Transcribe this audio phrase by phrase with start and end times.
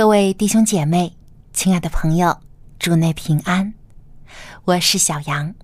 [0.00, 1.14] 各位弟兄姐妹，
[1.52, 2.40] 亲爱的朋友，
[2.78, 3.74] 祝内平安。
[4.64, 5.54] 我是小杨，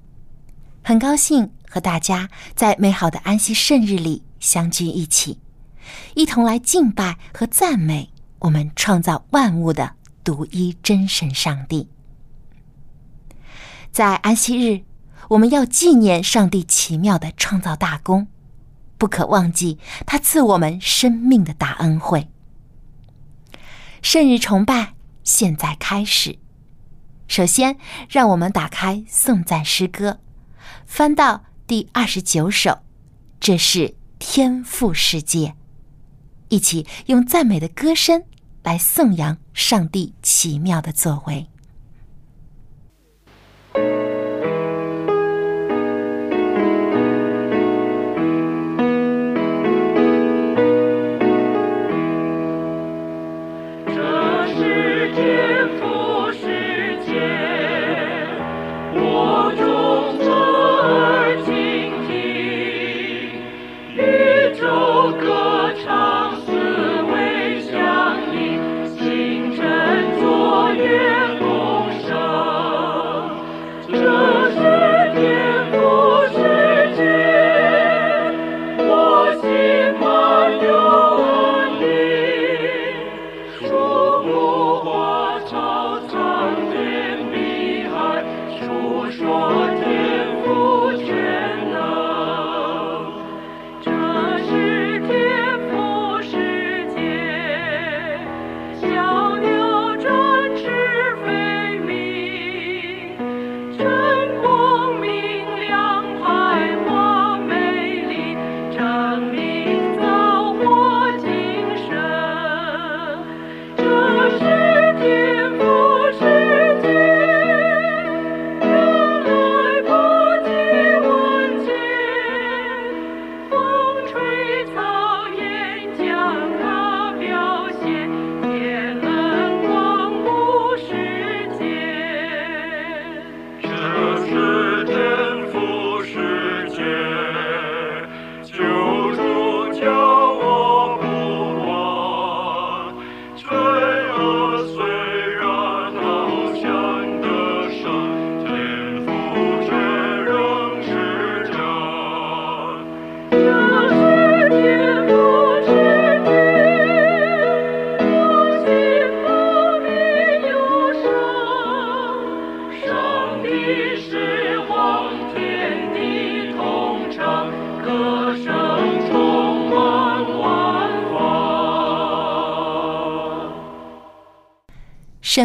[0.85, 5.41] 很高兴和大家在美好的安息圣日里相聚一起，
[6.15, 11.89] 一同来敬拜和赞美我们创造万物的独一真神上帝。
[13.91, 14.83] 在安息日，
[15.31, 18.29] 我们要纪念上帝奇妙的创造大功，
[18.99, 22.29] 不可忘记他赐我们生命的大恩惠。
[24.09, 26.39] 圣日崇拜现在开始。
[27.27, 27.77] 首先，
[28.09, 30.21] 让我们打开颂赞诗歌，
[30.87, 32.85] 翻到第二十九首，
[33.41, 35.57] 这是天赋世界，
[36.51, 38.23] 一起用赞美的歌声
[38.63, 41.49] 来颂扬上帝奇妙的作为。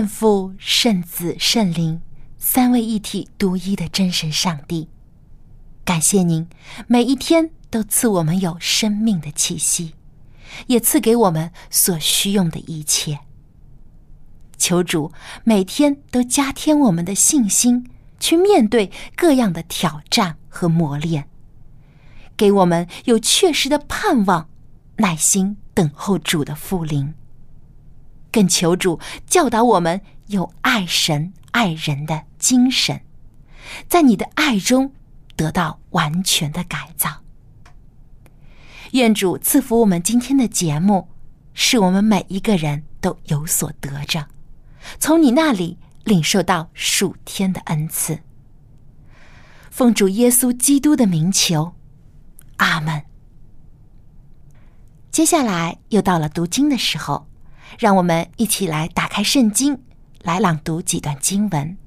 [0.01, 2.01] 圣父、圣子、圣灵，
[2.39, 4.89] 三位一体、独一的真神上帝，
[5.85, 6.49] 感谢您
[6.87, 9.93] 每一天都赐我们有生命的气息，
[10.65, 13.19] 也赐给我们所需用的一切。
[14.57, 15.11] 求主
[15.43, 17.87] 每天都加添我们的信心，
[18.19, 21.29] 去面对各样的挑战和磨练，
[22.35, 24.49] 给我们有确实的盼望，
[24.95, 27.13] 耐心等候主的复临。
[28.31, 33.01] 更求主教导我们有爱神爱人的精神，
[33.87, 34.93] 在你的爱中
[35.35, 37.09] 得到完全的改造。
[38.91, 41.09] 愿主赐福我们今天的节目，
[41.53, 44.27] 使我们每一个人都有所得着，
[44.99, 48.19] 从你那里领受到数天的恩赐。
[49.69, 51.73] 奉主耶稣基督的名求，
[52.57, 53.03] 阿门。
[55.09, 57.30] 接下来又到了读经的时候。
[57.79, 59.81] 让我们一起来打开圣经，
[60.21, 61.77] 来朗读几段经文。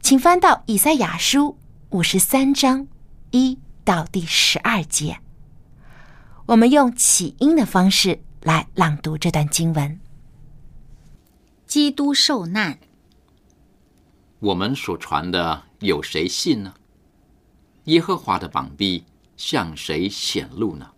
[0.00, 1.58] 请翻到以赛亚书
[1.90, 2.88] 五十三章
[3.30, 5.20] 一到第十二节。
[6.46, 10.00] 我们用起音的方式来朗读这段经文。
[11.66, 12.78] 基督受难，
[14.40, 16.74] 我们所传的有谁信呢？
[17.84, 19.04] 耶和华的膀臂
[19.36, 20.90] 向谁显露呢？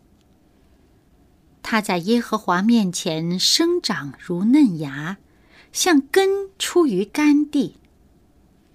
[1.63, 5.19] 他在耶和华面前生长如嫩芽，
[5.73, 7.77] 像根出于干地。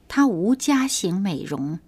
[0.08, 1.80] 他无家型美容，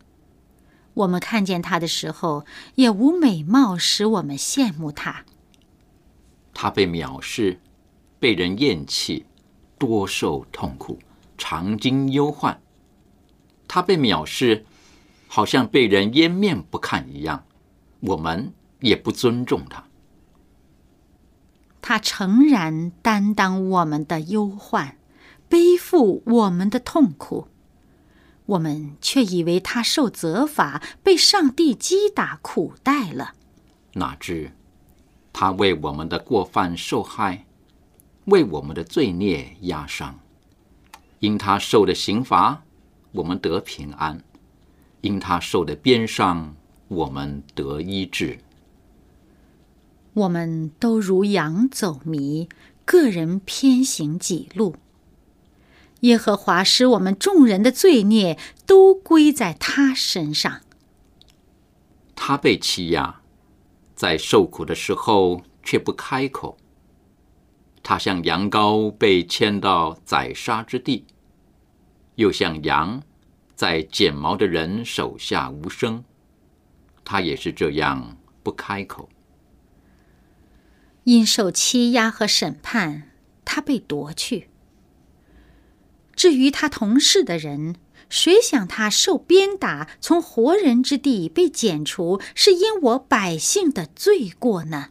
[0.93, 5.23] 我们看见他的时候，也无美貌使我们羡慕他。
[6.53, 7.59] 他被藐视，
[8.19, 9.25] 被人厌弃，
[9.77, 10.99] 多受痛苦，
[11.37, 12.61] 常经忧患。
[13.67, 14.65] 他被藐视，
[15.27, 17.45] 好像被人掩面不看一样，
[18.01, 19.85] 我们也不尊重他。
[21.89, 24.95] 他诚然担当我们的忧患，
[25.47, 27.47] 背负我们的痛苦，
[28.45, 33.33] 我们却以为他受责罚，被上帝击打苦待了。
[33.93, 34.51] 哪知
[35.33, 37.47] 他为我们的过犯受害，
[38.25, 40.19] 为我们的罪孽压伤。
[41.17, 42.61] 因他受的刑罚，
[43.13, 44.19] 我们得平安；
[45.01, 46.53] 因他受的鞭伤，
[46.87, 48.37] 我们得医治。
[50.19, 52.49] 我们都如羊走迷，
[52.85, 54.75] 个人偏行己路。
[56.01, 60.61] 耶和华使我们众人的罪孽都归在他身上。
[62.15, 63.21] 他被欺压，
[63.95, 66.57] 在受苦的时候却不开口。
[67.81, 71.05] 他像羊羔被牵到宰杀之地，
[72.15, 73.01] 又像羊
[73.55, 76.03] 在剪毛的人手下无声。
[77.03, 79.09] 他也是这样不开口。
[81.09, 83.09] 因受欺压和审判，
[83.43, 84.47] 他被夺去。
[86.15, 87.77] 至于他同事的人，
[88.09, 94.89] 谁想他受鞭打，从活人之地被剪除，是因我百姓的罪过呢？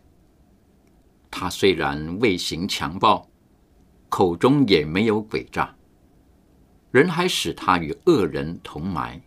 [1.30, 3.30] 他虽然未行强暴，
[4.08, 5.76] 口中也没有诡诈，
[6.90, 9.22] 人还使他与恶人同埋。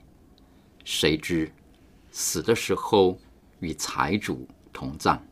[0.83, 1.49] 谁知
[2.11, 3.17] 死的时候
[3.61, 5.25] 与财主同葬。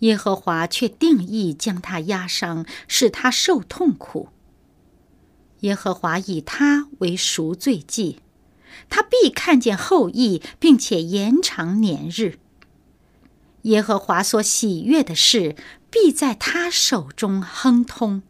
[0.00, 4.28] 耶和华却定义将他压伤，使他受痛苦。
[5.60, 8.20] 耶和华以他为赎罪祭，
[8.88, 12.38] 他必看见后裔，并且延长年日。
[13.62, 15.56] 耶和华所喜悦的事，
[15.90, 18.22] 必在他手中亨通。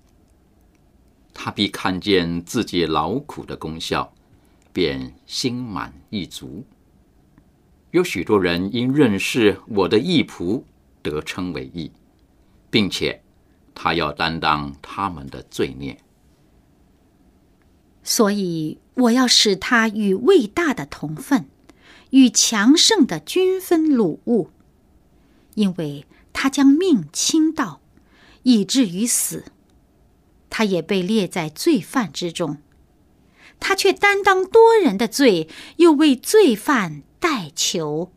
[1.35, 4.13] 他必看见自己劳苦的功效，
[4.73, 6.65] 便心满意足。
[7.91, 10.63] 有许多人因认识我的义仆。
[11.09, 11.93] 得称为义，
[12.71, 13.23] 并且
[13.75, 15.99] 他要担当他们的罪孽，
[18.03, 21.49] 所以我要使他与伟大的同分，
[22.11, 24.51] 与强盛的均分掳物，
[25.55, 27.81] 因为他将命倾倒，
[28.43, 29.45] 以至于死，
[30.51, 32.59] 他也被列在罪犯之中，
[33.61, 38.13] 他却担当多人的罪，又为罪犯代求。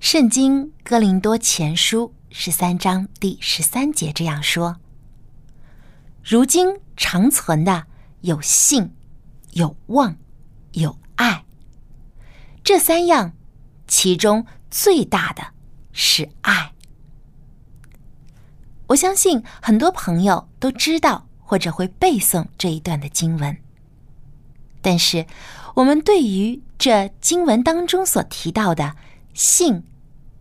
[0.00, 4.76] 圣经哥林多前书十三章第十三节这样说
[6.22, 7.84] ：“如今长存的
[8.20, 8.94] 有信、
[9.52, 10.16] 有望、
[10.72, 11.44] 有爱。
[12.62, 13.32] 这三样，
[13.88, 15.42] 其中最大的
[15.92, 16.72] 是爱。”
[18.86, 23.58] 我相信很多朋友都知道或者会背诵这一段的经文，
[24.80, 25.26] 但是
[25.74, 28.96] 我们对于这经文当中所提到的
[29.38, 29.84] 信。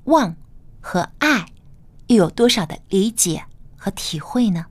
[0.05, 0.37] 望
[0.79, 1.47] 和爱
[2.07, 3.43] 又有多少的理解
[3.75, 4.67] 和体会呢？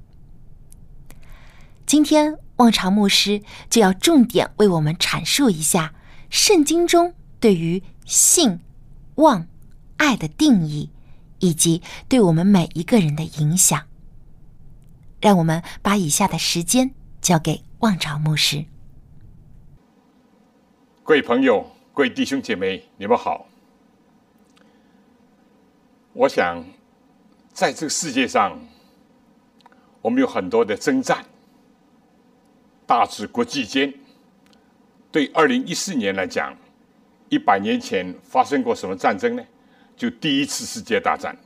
[1.85, 5.95] 今天望潮牧师就要重点为我们阐述一下
[6.31, 8.61] 圣经中对于信、
[9.17, 9.47] 望、
[9.99, 10.91] 爱的定义，
[11.41, 13.83] 以及对我们每一个人的影响。
[15.21, 18.65] 让我们把以下的时间交给望潮牧师。
[21.05, 23.47] 各位朋友，各位弟兄姐妹，你们好。
[26.19, 26.65] 我想，
[27.53, 28.59] 在这个世界上，
[30.01, 31.23] 我们有很多的征战，
[32.87, 33.93] 大至国际间。
[35.13, 36.57] 对二零一四年来讲，
[37.29, 39.45] 一百年前发生过什么战争呢？
[39.95, 41.37] 就第一次世界大战。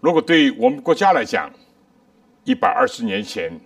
[0.00, 1.50] 如果对我们国家来讲，
[2.44, 3.58] 一百二十年前，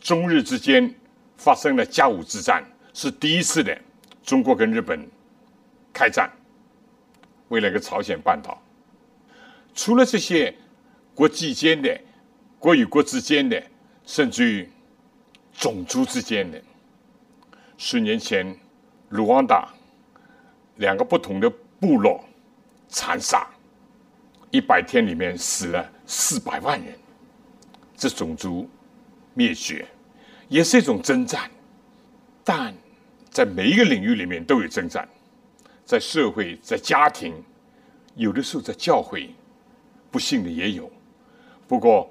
[0.00, 0.92] 中日之间
[1.36, 3.80] 发生了甲午之战，是第一次的
[4.24, 5.08] 中国跟日本
[5.92, 6.28] 开战，
[7.46, 8.60] 为了个朝鲜半岛。
[9.74, 10.54] 除了这些
[11.14, 12.00] 国际间的、
[12.58, 13.62] 国与国之间的，
[14.04, 14.68] 甚至于
[15.52, 16.62] 种族之间的，
[17.76, 18.56] 十年前，
[19.10, 19.68] 卢旺达
[20.76, 21.50] 两个不同的
[21.80, 22.22] 部落
[22.88, 23.46] 残杀，
[24.50, 26.98] 一百天里面死了四百万人，
[27.96, 28.68] 这种族
[29.34, 29.86] 灭绝
[30.48, 31.50] 也是一种征战，
[32.44, 32.74] 但
[33.30, 35.08] 在每一个领域里面都有征战。
[35.84, 37.34] 在社会、在家庭，
[38.14, 39.34] 有的时候在教会，
[40.12, 40.88] 不幸的也有。
[41.66, 42.08] 不过，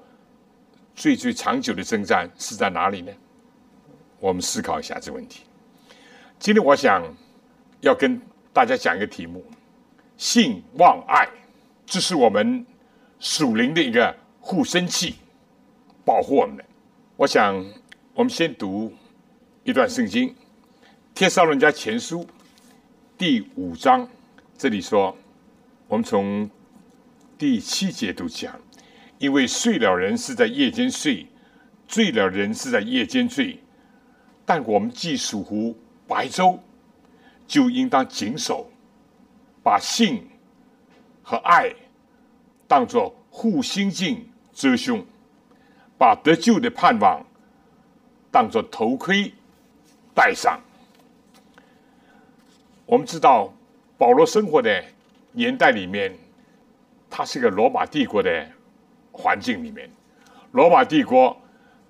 [0.94, 3.12] 最最长久的征战是在哪里呢？
[4.18, 5.44] 我们思考一下这个问题。
[6.38, 7.02] 今天我想
[7.80, 8.20] 要跟
[8.52, 9.44] 大家讲一个题目：
[10.16, 11.28] 性、望、爱，
[11.86, 12.66] 这是我们
[13.20, 15.14] 属灵的一个护身器，
[16.04, 16.64] 保护我们的。
[17.16, 17.54] 我想，
[18.14, 18.92] 我们先读
[19.62, 20.28] 一段圣经，
[21.14, 22.24] 《帖撒罗人家前书》
[23.16, 24.08] 第五章，
[24.58, 25.16] 这里说，
[25.86, 26.50] 我们从
[27.42, 28.54] 第七节都讲，
[29.18, 31.26] 因为睡了人是在夜间睡，
[31.88, 33.58] 醉了人是在夜间醉。
[34.46, 36.60] 但我们既属乎白昼，
[37.48, 38.70] 就应当谨守，
[39.60, 40.24] 把性
[41.20, 41.74] 和爱
[42.68, 45.04] 当作护心镜遮胸，
[45.98, 47.26] 把得救的盼望
[48.30, 49.34] 当作头盔
[50.14, 50.60] 戴上。
[52.86, 53.52] 我们知道，
[53.98, 54.84] 保罗生活的
[55.32, 56.16] 年代里面，
[57.14, 58.48] 它是个罗马帝国的
[59.12, 59.86] 环境里面，
[60.52, 61.38] 罗马帝国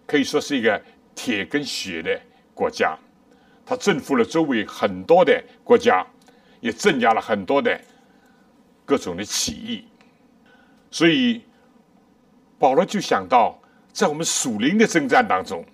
[0.04, 0.82] 可以说是一个
[1.14, 2.20] 铁跟血的。
[2.54, 2.96] 国家，
[3.64, 6.06] 它征服了周围很多的国家，
[6.60, 7.80] 也镇压了很多的
[8.84, 9.86] 各种的起义。
[10.90, 11.42] 所以
[12.58, 13.58] 保罗就想到，
[13.90, 15.64] 在我们属灵的征战当中，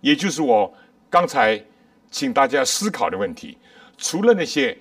[0.00, 0.74] 也就是我
[1.08, 1.62] 刚才
[2.10, 3.56] 请大家思考的问题，
[3.96, 4.76] 除了那些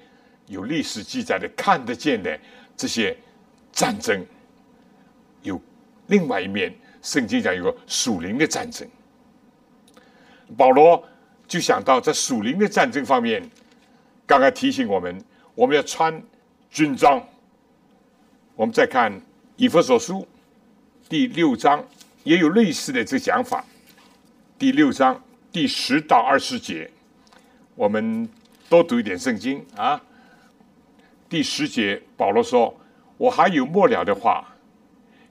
[0.48, 2.38] 有历史记载的、看得见的
[2.76, 3.16] 这些
[3.72, 4.26] 战争，
[5.42, 5.62] 有
[6.08, 8.88] 另外一面，圣经讲有个属灵的战争。
[10.58, 11.04] 保罗。
[11.48, 13.44] 就想到在属灵的战争方面，
[14.26, 15.22] 刚刚提醒我们，
[15.54, 16.24] 我们要穿
[16.70, 17.22] 军装。
[18.56, 19.12] 我们再看
[19.58, 20.26] 以弗所书
[21.10, 21.86] 第六章，
[22.24, 23.66] 也有类似的这讲法。
[24.58, 26.90] 第六章第十到二十节，
[27.76, 28.30] 我们
[28.70, 30.02] 多读一点圣经啊。
[31.28, 32.74] 第十节，保罗说
[33.22, 34.48] ：“我还有末了的话，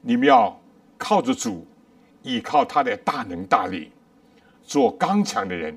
[0.00, 0.56] 你们要
[0.96, 1.66] 靠着主，
[2.22, 3.90] 依靠他的大能大力，
[4.62, 5.76] 做刚强的人。”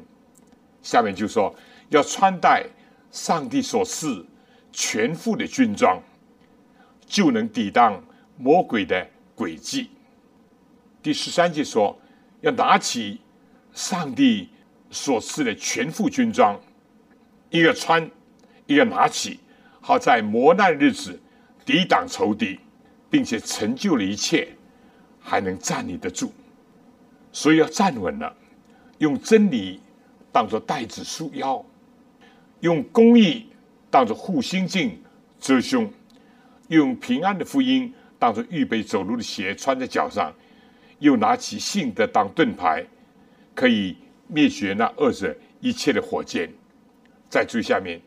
[0.84, 1.52] 下面就说
[1.90, 2.68] 要穿戴
[3.10, 4.24] 上帝所赐
[4.72, 6.00] 全副的军装，
[7.08, 8.00] 就能抵挡
[8.38, 9.90] 魔鬼的诡计。
[11.02, 12.00] 第十三节说
[12.42, 13.22] 要拿起
[13.74, 14.50] 上帝
[14.92, 16.62] 所赐的全副军装，
[17.50, 18.08] 一个穿，
[18.68, 19.40] 一个拿起，
[19.82, 21.20] 好在磨难日子
[21.66, 22.60] 抵挡仇敌，
[23.10, 24.50] 并且成就了一切，
[25.20, 26.32] 还能站立得住。
[27.32, 28.36] 所以要站稳了，
[28.98, 29.80] 用真理。
[30.32, 31.64] 当做带子束腰，
[32.62, 33.46] 用公义
[33.92, 35.00] 当做护心镜
[35.40, 35.88] 遮胸，
[36.70, 40.34] 用平安的福音当做预备走路的鞋穿在脚上，
[40.98, 42.84] 又拿起信德当盾牌，
[43.54, 46.50] 可以灭绝那恶者一切的火箭。
[47.30, 48.02] 在最下面，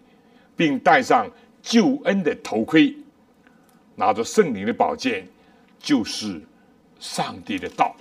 [0.56, 1.30] 并戴上
[1.62, 2.92] 救恩的头盔，
[3.96, 5.26] 拿着圣灵的宝剑，
[5.80, 6.40] 就是
[7.00, 7.96] 上帝的道。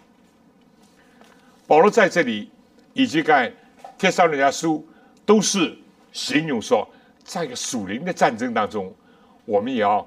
[1.66, 2.52] 保罗在这里
[2.94, 3.52] 以及在。
[3.98, 4.86] 天上人家书
[5.26, 5.74] 都是
[6.12, 6.86] 形容说，
[7.24, 8.94] 在一个属灵的战争当中，
[9.46, 10.06] 我们也要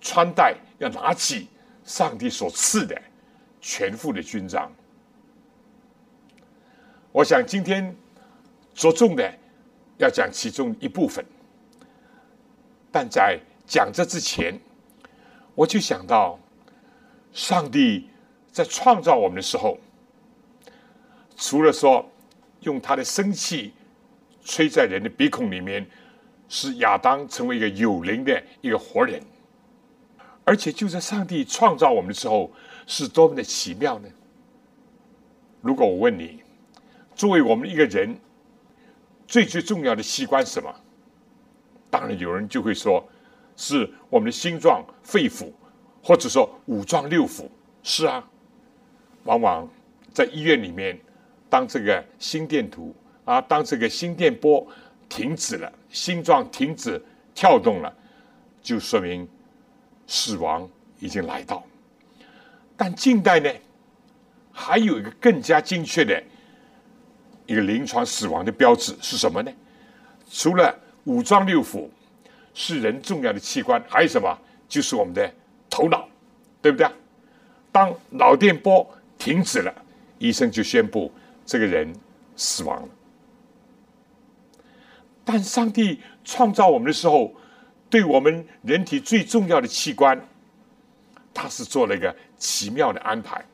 [0.00, 1.46] 穿戴，要拿起
[1.84, 3.00] 上帝所赐的
[3.60, 4.68] 全副的军装。
[7.12, 7.94] 我想今天
[8.74, 9.32] 着重的
[9.98, 11.24] 要讲其中一部分，
[12.90, 14.58] 但在讲这之前，
[15.56, 16.38] 我就想到，
[17.32, 18.08] 上帝
[18.52, 19.76] 在创造我们的时候，
[21.36, 22.08] 除了说。
[22.62, 23.72] 用他的生气
[24.42, 25.86] 吹在人的鼻孔里面，
[26.48, 29.22] 使亚当成为一个有灵的一个活人。
[30.42, 32.50] 而且就在上帝创造我们的时候，
[32.84, 34.08] 是多么的奇妙呢？
[35.60, 36.42] 如果我问你，
[37.14, 38.18] 作为我们一个人
[39.28, 40.74] 最最重要的器官是什么？
[41.88, 43.06] 当然有人就会说，
[43.56, 45.50] 是我们的心脏、肺腑，
[46.02, 47.48] 或者说五脏六腑。
[47.82, 48.22] 是啊，
[49.24, 49.68] 往往
[50.12, 50.98] 在医院里面。
[51.48, 52.92] 当这个心电图
[53.24, 54.66] 啊，当这个心电波
[55.08, 57.00] 停止了，心脏停止
[57.36, 57.94] 跳动了，
[58.60, 59.26] 就说明
[60.08, 61.64] 死亡已经来到。
[62.76, 63.48] 但近代呢，
[64.50, 66.20] 还有一个更加精确的
[67.46, 69.52] 一个临床死亡的标志是什么呢？
[70.28, 71.88] 除了五脏六腑
[72.58, 74.34] 是人重要的器官，还有什么？
[74.66, 75.30] 就是我们的
[75.68, 76.08] 头脑，
[76.62, 76.88] 对不对？
[77.70, 79.72] 当脑电波停止了，
[80.18, 81.12] 医生就宣布。
[81.44, 81.94] 这个人
[82.34, 82.88] 死亡了，
[85.24, 87.32] 但上帝创造我们的时候，
[87.88, 90.20] 对我们人体最重要的器官，
[91.32, 93.44] 他是做了一个奇妙的安排，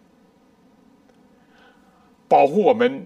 [2.26, 3.04] 保护我们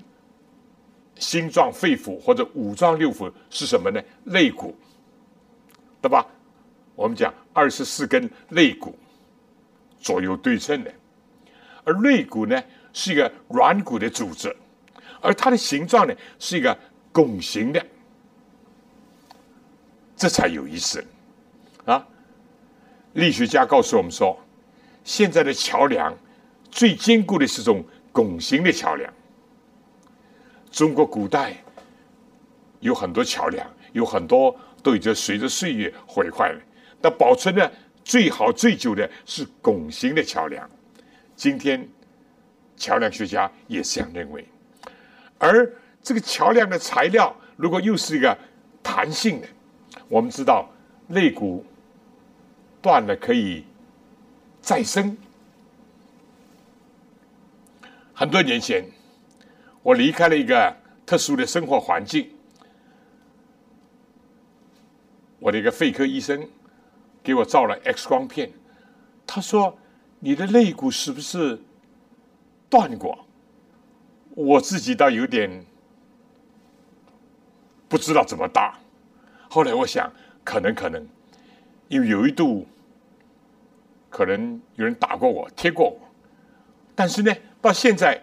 [1.17, 4.01] 心脏、肺腑或者五脏六腑是什么呢？
[4.27, 4.73] 肋骨，
[6.07, 6.25] 对吧？
[6.95, 8.97] 我们讲二十四根肋骨
[9.99, 10.95] 左右对称的，
[11.83, 14.57] 而肋骨呢是一个软骨的组织，
[15.21, 16.79] 而它的形状呢是一个
[17.11, 17.85] 拱形的，
[20.15, 21.05] 这才有意思
[21.87, 22.07] 啊！
[23.15, 24.39] 力学家告诉我们说，
[25.03, 26.17] 现在的桥梁
[26.71, 29.13] 最坚固的是种拱形的桥梁。
[30.71, 31.57] 中国古代
[32.79, 36.61] 有很多桥梁，有很多都已经随着岁月毁坏了。
[37.01, 37.69] 但保存的
[38.05, 40.71] 最好最久的是拱形的桥梁。
[41.35, 41.89] 今天
[42.77, 44.47] 桥梁学家也这样认为。
[45.39, 45.69] 而
[46.01, 48.39] 这个桥梁的材料，如果又是一个
[48.81, 49.49] 弹性的，
[50.09, 50.71] 我们知道
[51.09, 51.67] 肋骨
[52.81, 53.65] 断了可以
[54.61, 55.19] 再生。
[58.15, 58.85] 很多年前。
[59.83, 60.77] 我离开了一个
[61.07, 62.29] 特殊的生活环境，
[65.47, 66.45] 我的一个肺科医生
[67.23, 68.51] 给我照了 X 光片，
[69.25, 69.79] 他说
[70.19, 71.57] ：“你的肋骨是不是
[72.69, 73.25] 断过？”
[74.35, 75.65] 我自己倒有点
[77.89, 78.77] 不知道怎么答。
[79.49, 80.13] 后来我想，
[80.43, 81.07] 可能可能，
[81.87, 82.67] 因为有一度
[84.11, 86.01] 可能有人打过我、贴过我，
[86.97, 88.21] 但是呢，到现在。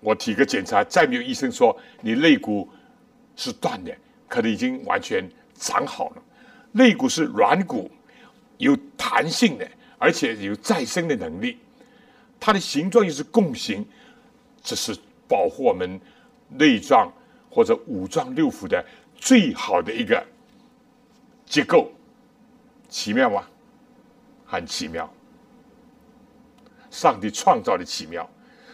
[0.00, 2.68] 我体格检查，再没有医生说你肋骨
[3.34, 3.92] 是断的，
[4.28, 6.22] 可能已经完全长好了。
[6.72, 7.90] 肋骨是软骨，
[8.58, 11.58] 有弹性的，而且有再生的能力。
[12.38, 13.86] 它的形状又是弓形，
[14.62, 14.96] 这是
[15.26, 16.00] 保护我们
[16.50, 17.10] 内脏
[17.50, 18.84] 或者五脏六腑的
[19.16, 20.22] 最好的一个
[21.46, 21.90] 结构。
[22.88, 23.46] 奇妙吗？
[24.44, 25.12] 很奇妙。
[26.90, 28.28] 上帝创造的奇妙。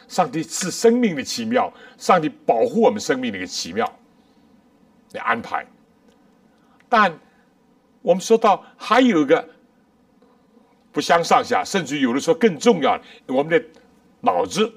[0.08, 3.90] 上帝赐生命的奇妙，上帝保护我们生命的一个奇妙
[5.10, 5.66] 的安排。
[6.92, 7.18] 但
[8.02, 9.48] 我们说到还有一个
[10.92, 13.64] 不相上下，甚至有的说更重要，我们的
[14.20, 14.70] 脑子，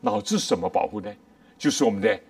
[0.00, 1.08] 脑子什么保护呢？
[1.56, 2.20] 就是我们的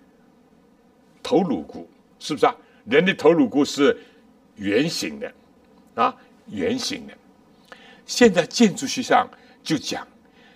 [1.23, 2.55] 头颅骨，是不是啊？
[2.85, 3.99] 人的头颅骨是
[4.57, 5.33] 圆形的
[5.95, 6.15] 啊，
[6.51, 7.15] 圆形的。
[8.05, 9.27] 现在建筑学上
[9.63, 10.07] 就讲，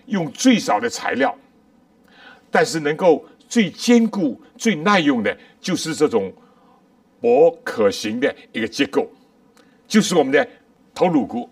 [0.04, 1.34] 用最少的材料。
[2.50, 6.30] 但是能够最坚固、最耐用的，就是这种
[7.20, 9.10] 薄可行的一个结构，
[9.86, 10.48] 就是我们的
[10.94, 11.48] 头颅骨。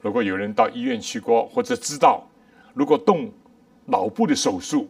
[0.00, 2.26] 如果有人到医院去过，或者知道，
[2.74, 3.32] 如果动
[3.84, 4.88] 脑部的手术，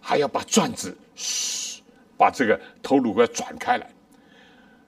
[0.00, 0.96] 还要把转子，
[2.16, 3.90] 把这个头颅骨转开来。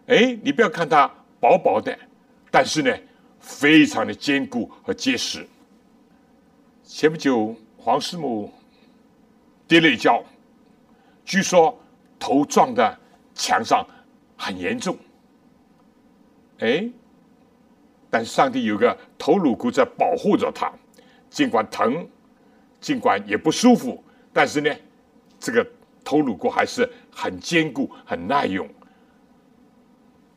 [0.07, 1.99] 哎，你不要看它薄薄的，
[2.51, 2.97] 但是呢，
[3.41, 5.47] 非常的坚固和结实。
[6.85, 7.55] 前不久。
[7.85, 8.49] 黄师母
[9.67, 10.23] 跌了一跤，
[11.25, 11.77] 据说
[12.17, 12.97] 头撞的
[13.43, 13.85] 墙上
[14.37, 14.97] 很严重。
[16.61, 16.89] 哎，
[18.09, 20.73] 但上帝有个头颅骨在保护着他，
[21.29, 22.09] 尽管疼，
[22.81, 24.01] 尽管也不舒服，
[24.33, 24.73] 但是呢，
[25.41, 25.67] 这个
[26.05, 28.69] 头颅骨还是很坚固、很耐用。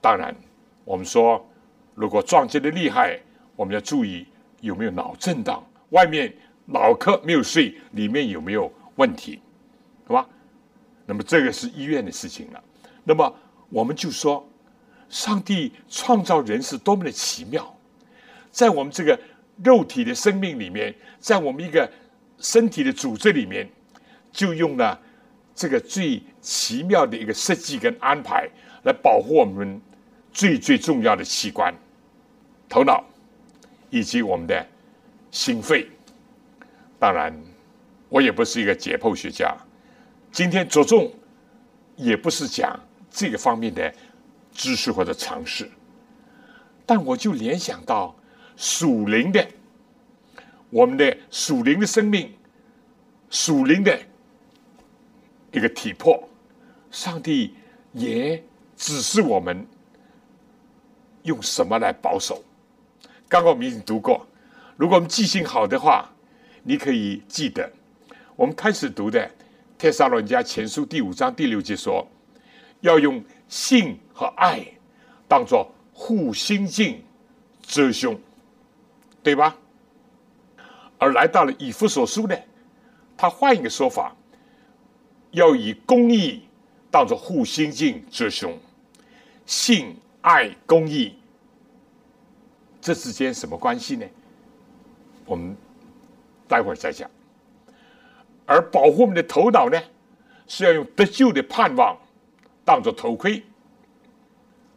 [0.02, 0.36] 当然，
[0.84, 1.48] 我们说
[1.94, 3.20] 如果撞击的厉害，
[3.56, 4.26] 我们要注意
[4.62, 6.34] 有没有脑震荡，外面。
[6.68, 9.40] 脑壳没有碎，里面有没有问题，
[10.08, 10.28] 是吧？
[11.06, 12.64] 那么这个是医院的事情了。
[13.06, 13.34] 那么
[13.70, 14.46] 我们就说，
[15.08, 17.74] 上帝创造人是多么的奇妙，
[18.52, 19.18] 在我们这个
[19.64, 21.90] 肉体的生命里面，在我们一个
[22.40, 23.70] 身体的组织里面，
[24.32, 25.00] 就用了
[25.54, 28.50] 这个最奇妙的一个设计跟安排，
[28.84, 29.80] 来保护我们
[30.34, 31.74] 最最重要的器官——
[32.68, 33.04] 头脑
[33.90, 34.68] 以及我们的
[35.32, 35.88] 心肺。
[37.00, 37.34] 当然，
[38.10, 39.56] 我也不是一个解剖学家，
[40.32, 41.14] 今天着重
[41.96, 42.78] 也不是讲
[43.16, 43.94] 这个方面的
[44.52, 45.72] 知识或者尝试，
[46.86, 48.14] 但我就联想到
[48.58, 49.48] 属灵的，
[50.70, 52.34] 我们的属灵的生命，
[53.30, 53.98] 属灵的
[55.54, 56.28] 一个体魄，
[56.92, 57.56] 上帝
[57.94, 58.44] 也
[58.76, 59.66] 指示我们
[61.24, 62.44] 用什么来保守。
[63.30, 64.28] 刚刚我们已经读过，
[64.76, 66.12] 如果我们记性好的话。
[66.68, 67.72] 你可以记得，
[68.36, 69.20] 我们开始读的
[69.78, 72.04] 《帖撒罗尼迦前书》第五章第六节说，
[72.86, 74.64] 要用信和爱
[75.28, 77.04] 当做护心镜
[77.62, 78.20] 遮胸，
[79.22, 79.58] 对吧？
[81.00, 82.36] 而来到了以弗所书呢，
[83.18, 84.16] 他换一个说法，
[85.32, 86.44] 要以公义
[86.92, 88.58] 当做护心镜遮胸，
[89.46, 91.16] 信爱公义，
[92.80, 94.06] 这之间什么关系呢？
[95.26, 95.56] 我们。
[96.48, 97.10] 待会儿再讲。
[98.46, 99.82] 而保护我们的头脑呢，
[100.46, 101.98] 是要用得救的盼望
[102.66, 103.42] 当做头盔。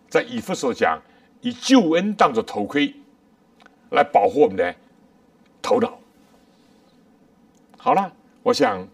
[0.09, 1.03] 在以弗所讲，
[1.40, 2.94] 以救恩当作头盔，
[3.90, 4.74] 来保护我们的
[5.61, 5.98] 头脑。
[7.77, 8.87] 好了，我想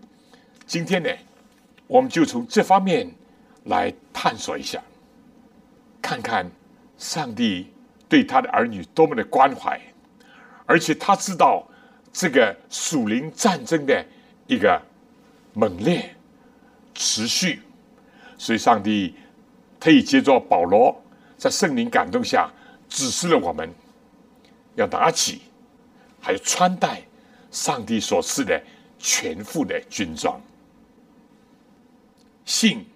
[0.66, 1.10] 今天呢，
[1.86, 3.10] 我们就从这方面
[3.64, 4.82] 来探索一下，
[6.00, 6.50] 看看
[6.96, 7.72] 上帝
[8.08, 9.80] 对他的儿女多么的关怀，
[10.66, 11.66] 而且他知道
[12.12, 14.04] 这个属灵战争的
[14.46, 14.80] 一个
[15.52, 16.14] 猛烈
[16.94, 17.62] 持续，
[18.38, 19.14] 所以上帝
[19.78, 20.94] 特意接着保罗
[21.36, 22.50] 在圣灵感动下
[22.88, 23.68] 指示了我们，
[24.74, 25.42] 要拿起
[26.20, 27.02] 还有穿戴
[27.50, 28.62] 上帝所赐的。
[29.06, 30.40] 全副的军装，
[32.46, 32.86] 信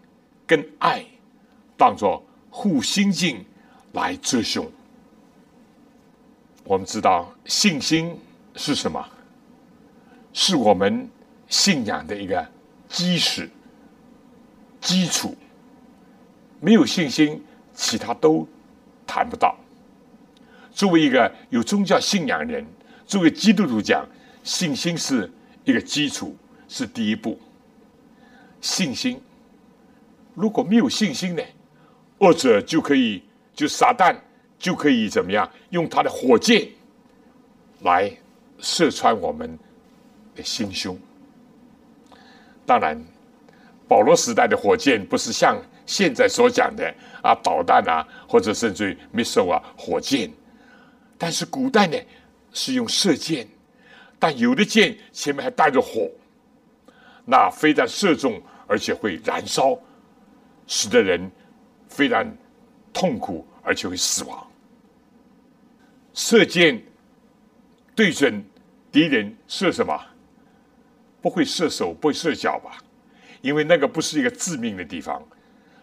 [0.46, 1.05] 跟爱
[1.77, 3.44] 当作护心镜
[3.92, 4.66] 来遮胸。
[6.64, 8.18] 我们知道信心
[8.57, 9.07] 是什么？
[10.33, 11.07] 是我们
[11.46, 12.48] 信仰的一个
[12.88, 13.51] 基石、
[14.80, 15.36] 基础。
[16.60, 17.42] 没有信心，
[17.74, 18.46] 其他都
[19.06, 19.56] 谈不到。
[20.72, 22.66] 作为一个有宗教信仰人，
[23.06, 24.06] 作为基督徒讲，
[24.42, 25.30] 信心是。
[25.64, 26.34] 一个基础
[26.66, 27.38] 是第一步，
[28.58, 29.20] 信心。
[30.34, 31.42] 如果没有信心呢，
[32.20, 33.22] 恶者就可以
[33.54, 34.16] 就撒旦
[34.58, 35.46] 就可以怎么样？
[35.68, 36.66] 用他的火箭
[37.80, 38.10] 来
[38.60, 39.58] 射穿我们
[40.34, 40.98] 的心胸。
[42.64, 42.98] 当然，
[43.88, 50.31] 保罗时代的火箭不是像现在所讲的啊导弹啊，或者甚至于 missile 啊火箭，
[51.16, 51.96] 但是古代呢
[52.53, 53.48] 是用射箭。
[54.20, 56.11] 但有的箭前面还带着火，
[57.24, 59.79] 那非但射中，而且会燃烧，
[60.66, 61.31] 使得人
[61.88, 62.27] 非常
[62.92, 64.44] 痛苦，而且会死亡。
[66.12, 66.83] 射箭
[67.94, 68.44] 对准
[68.90, 69.96] 敌人射什么？
[71.22, 72.79] 不会射手，不会射脚吧？
[73.40, 75.22] 因为那个不是一个致命的地方，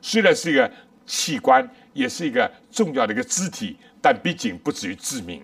[0.01, 0.71] 虽然是一个
[1.05, 5.41] 器官，也是一个重要的一个肢体，但毕竟不至于致命。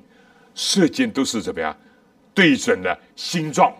[0.54, 1.76] 射箭都是怎么样？
[2.34, 3.74] 对准了心脏，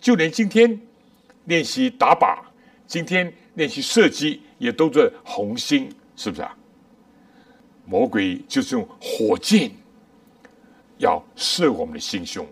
[0.00, 0.80] 就连今天
[1.44, 2.38] 练习打靶，
[2.86, 6.56] 今天练习射击，也都是红心，是不是啊？
[7.84, 9.70] 魔鬼就是用火箭
[10.98, 12.46] 要射我们的心胸。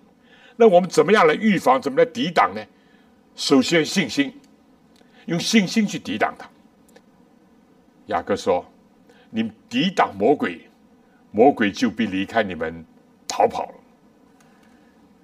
[0.57, 1.81] 那我们怎么样来预防？
[1.81, 2.65] 怎么来抵挡呢？
[3.35, 4.33] 首先信心，
[5.27, 6.49] 用信心去抵挡他。
[8.07, 8.65] 雅各说
[9.31, 10.69] ：“你抵挡魔鬼，
[11.31, 12.85] 魔鬼就必离开你们
[13.29, 13.75] 逃跑了。”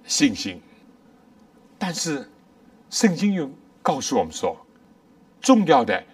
[0.04, 0.60] 信心，
[1.78, 2.28] 但是
[2.90, 4.56] 圣经又告诉我们说，
[5.40, 6.04] 重要的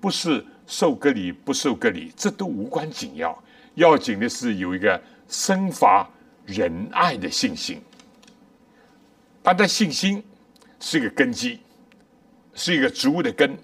[0.00, 3.42] 不是受隔离不受隔离，这都无关紧要，
[3.74, 6.08] 要紧的是有一个生发
[6.44, 7.80] 仁爱的信心。
[9.42, 10.22] 他的信心
[10.78, 11.58] 是一个根基，
[12.58, 13.56] 是一个植物的根，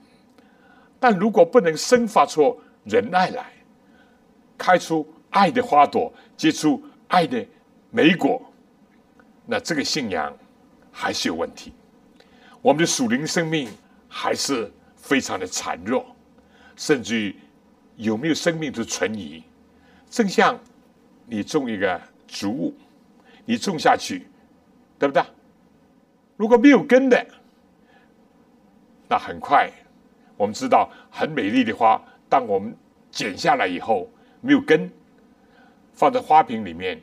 [1.01, 3.53] 但如果不能生发出仁爱来，
[4.57, 7.45] 开出爱的花朵，结出爱的
[7.91, 8.41] 美果。
[9.45, 10.33] 那这个信仰
[10.93, 11.73] 还是有问题，
[12.63, 13.69] 我们的属灵生命
[14.09, 16.07] 还是非常的孱弱，
[16.77, 17.37] 甚至于
[17.97, 19.43] 有没有生命都存疑。
[20.09, 20.59] 正像
[21.27, 22.73] 你种一个植物，
[23.45, 24.27] 你种下去，
[24.99, 25.23] 对不对？
[26.37, 27.27] 如果没有根的，
[29.09, 29.71] 那很快
[30.37, 32.77] 我们知道很美丽的花，当我们
[33.11, 34.91] 剪下来以后没有根，
[35.93, 37.01] 放在花瓶里面。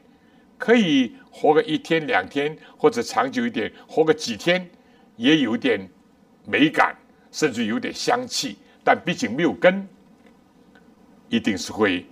[0.58, 4.70] 可以活个一天两天，或者长久一点，活个几天，
[5.16, 5.90] 也有点
[6.46, 6.96] 美感，
[7.32, 8.58] 甚至有点香气。
[8.84, 9.88] 但毕竟没有根，
[11.30, 12.06] 一定是会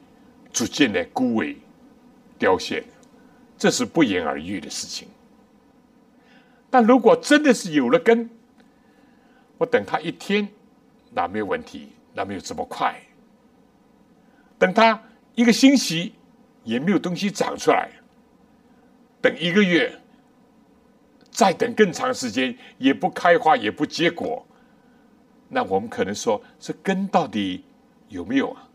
[0.52, 1.56] 逐渐的枯萎、
[2.40, 2.84] 凋谢，
[3.56, 5.08] 这是不言而喻的事情。
[6.72, 8.28] 但如果真的是有了根，
[9.60, 10.48] 我等它一天，
[11.12, 12.96] 那没有问题，那没有这么快。
[14.58, 15.00] 等它
[15.36, 16.14] 一个星期，
[16.64, 17.92] 也没有东西长出来。
[19.22, 19.94] 等一个月，
[21.30, 24.48] 再等更长时间，也不开花，也不结果，
[25.50, 27.66] 那我们可能说，这根到底
[28.08, 28.66] 有没有啊？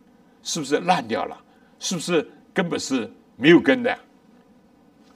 [0.42, 1.42] 是不是烂掉了？
[1.78, 3.98] 是不是根本是没有根的？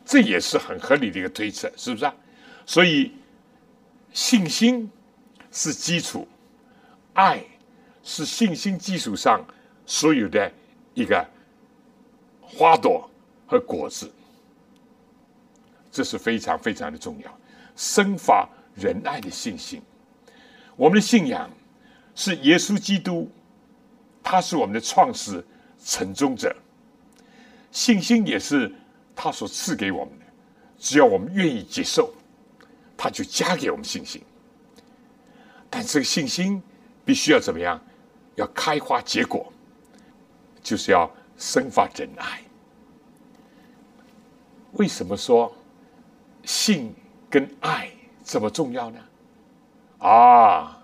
[0.07, 2.14] 这也是很合理的一个推测，是不是啊？
[2.64, 3.12] 所以，
[4.14, 4.90] 信心
[5.50, 6.26] 是基础，
[7.14, 7.42] 爱
[8.02, 9.44] 是信心基础上
[9.87, 10.50] 所有的
[10.94, 11.26] 一个
[12.40, 13.08] 花朵
[13.46, 14.11] 和果子。
[15.90, 17.38] 这是非常非常的重要，
[17.74, 19.82] 生发仁爱的信心。
[20.76, 21.50] 我们的信仰
[22.14, 23.28] 是耶稣基督，
[24.22, 25.44] 他是我们的创始
[25.84, 26.54] 成终者。
[27.72, 28.72] 信心也是
[29.16, 30.24] 他所赐给我们的，
[30.78, 32.14] 只要我们愿意接受，
[32.96, 34.22] 他就加给我们信心。
[35.70, 36.62] 但这个信心
[37.04, 37.81] 必须要怎么样？
[38.37, 39.52] 要开花结果，
[40.62, 42.40] 就是要生发真爱。
[44.74, 45.52] 为什么说
[46.44, 46.94] 性
[47.28, 47.90] 跟爱
[48.24, 49.00] 这么重要呢？
[49.98, 50.81] 啊，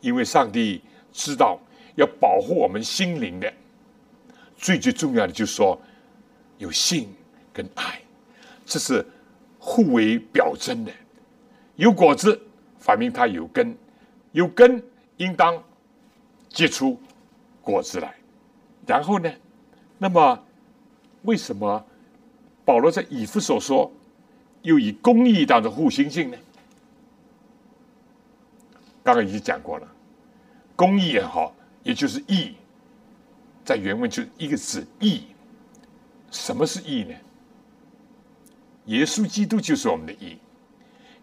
[0.00, 0.80] 因为上帝
[1.12, 1.58] 知道
[1.96, 3.52] 要保护我们心灵的
[4.56, 5.76] 最最重要的，就是说
[6.58, 7.12] 有性
[7.52, 8.00] 跟爱，
[8.64, 9.04] 这是
[9.58, 10.92] 互为表征的。
[11.74, 12.40] 有果子，
[12.86, 13.74] 反映它有根；
[14.30, 14.80] 有根，
[15.16, 15.60] 应当
[16.48, 16.96] 结出
[17.60, 18.14] 果子来。
[18.86, 19.28] 然后呢，
[19.98, 20.40] 那么
[21.22, 21.84] 为什么
[22.64, 23.90] 保罗在以弗所说，
[24.62, 26.36] 又以公义当中互心镜呢？
[29.02, 29.88] 刚刚已经讲过了，
[30.76, 32.54] 公义也好，也就是义，
[33.64, 35.24] 在原文就一个字“义”。
[36.30, 37.14] 什么是义呢？
[38.84, 40.38] 耶稣基督就是我们的义。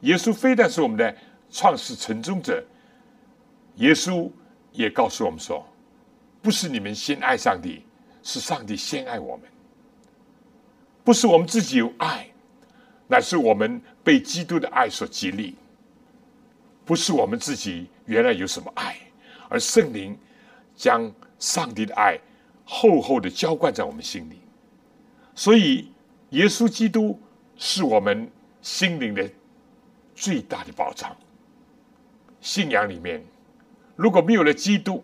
[0.02, 1.16] 耶稣非但是我们的
[1.54, 2.66] 创始成终者，
[3.76, 4.28] 耶稣
[4.72, 5.64] 也告诉我们说，
[6.42, 7.84] 不是你们先爱上帝，
[8.24, 9.46] 是上帝先爱我们。
[11.04, 12.28] 不是我们自己有爱，
[13.08, 15.56] 乃是我们被基督的爱所激励。
[16.84, 18.98] 不是我们自己原来有什么爱，
[19.48, 20.18] 而圣灵
[20.76, 22.20] 将上帝的爱
[22.66, 24.40] 厚厚的浇灌在我们心里。
[25.36, 25.92] 所以，
[26.32, 27.20] 耶稣基督
[27.58, 28.28] 是我们
[28.64, 29.30] 心灵的。
[30.16, 31.18] 最大的保障。
[32.44, 33.24] 信仰里面，
[33.96, 35.02] 如果没有了基督，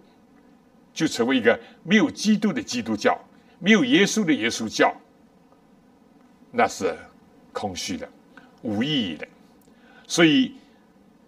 [0.94, 3.18] 就成为一个没有基督的基督教，
[3.60, 4.94] 没有耶稣的耶稣教，
[6.52, 6.94] 那是
[7.54, 8.08] 空虚的、
[8.62, 9.26] 无意义的。
[10.06, 10.54] 所以，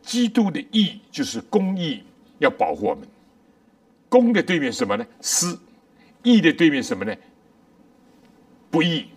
[0.02, 2.04] 基督的义就是公义，
[2.40, 3.08] 要保护我们。
[4.10, 5.08] 公的对面什么呢？
[5.22, 5.58] 私。
[6.24, 7.16] 义的对面什么呢？
[8.70, 9.08] 不义。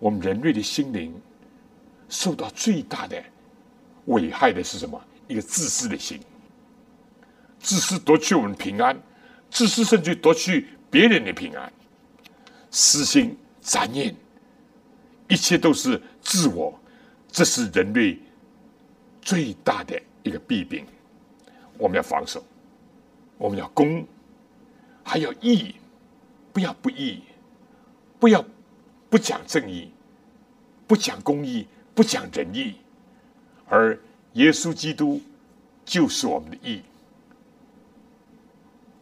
[0.00, 1.14] 我们人类的心灵。
[2.08, 3.22] 受到最大的
[4.06, 5.00] 危害的是什么？
[5.30, 6.20] 一个自私的心，
[7.60, 9.00] 自私夺去我们平安，
[9.48, 11.72] 自私甚至夺去别人的平安，
[12.70, 14.14] 私心杂念，
[15.28, 16.76] 一切都是自我，
[17.30, 18.18] 这是人类
[19.22, 20.84] 最大的一个弊病。
[21.78, 22.44] 我们要防守，
[23.38, 24.04] 我们要公，
[25.04, 25.76] 还要义，
[26.52, 27.22] 不要不义，
[28.18, 28.44] 不要
[29.08, 29.92] 不讲正义，
[30.86, 31.66] 不讲公义。
[31.92, 32.76] 不讲仁义，
[33.68, 33.98] 而
[34.34, 35.20] 耶稣基督
[35.84, 36.82] 就是我们的义。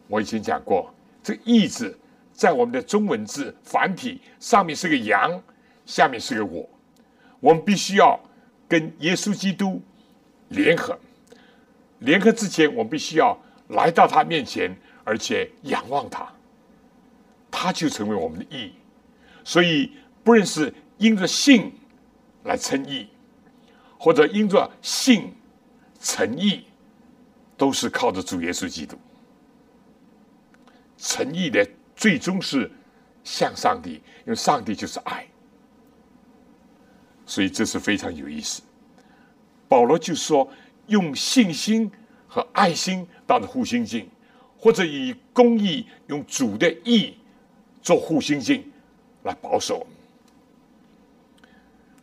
[0.06, 1.98] 我以前讲过，这“义”字
[2.32, 5.42] 在我们的中文字繁体上面是个羊，
[5.84, 6.68] 下面是个我。
[7.40, 8.18] 我们必须要
[8.66, 9.82] 跟耶稣基督
[10.48, 10.98] 联合，
[11.98, 13.38] 联合之前，我们必须要
[13.68, 16.26] 来到他面前，而且仰望他，
[17.50, 18.72] 他就成为我们的义。
[19.44, 19.92] 所以，
[20.24, 21.72] 不论是因着信。
[22.44, 23.08] 来称义，
[23.98, 25.34] 或者因着信
[26.00, 26.64] 诚意，
[27.56, 28.96] 都是靠着主耶稣基督。
[30.96, 32.70] 诚意的最终是
[33.24, 35.26] 向上帝，因为上帝就是爱，
[37.26, 38.62] 所以这是非常有意思。
[39.68, 40.48] 保罗就说，
[40.87, 41.90] 用信心
[42.26, 44.08] 和爱心当做护心镜，
[44.56, 47.16] 或者以公义用主的义
[47.82, 48.64] 做护心镜
[49.24, 49.87] 来保守。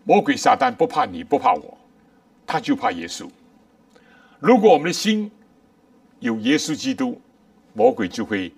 [0.03, 1.74] 魔鬼撒旦不怕你不怕我，
[2.45, 3.29] 他就怕耶稣。
[4.39, 5.31] 如果我们的心
[6.19, 7.19] 有耶稣基督，
[7.73, 8.53] 魔鬼就会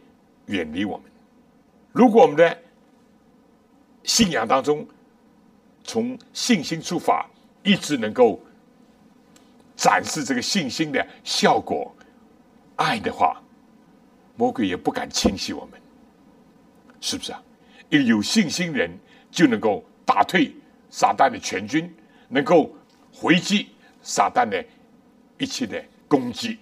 [0.47, 1.05] 远离我们。
[1.91, 2.57] 如果我们的
[4.03, 4.87] 信仰当中
[5.83, 7.25] 从信心出发，
[7.63, 8.39] 一直能够
[9.75, 11.95] 展示这个信心的效果、
[12.75, 13.41] 爱的话，
[14.35, 15.79] 魔鬼也不敢侵袭我们，
[17.01, 17.41] 是不是啊？
[17.89, 18.91] 一个有信心人
[19.31, 20.53] 就能够打退。
[20.89, 21.93] 撒旦的全军
[22.29, 22.73] 能够
[23.13, 23.67] 回击
[24.07, 24.63] 撒旦的
[25.37, 26.57] 一切的攻击，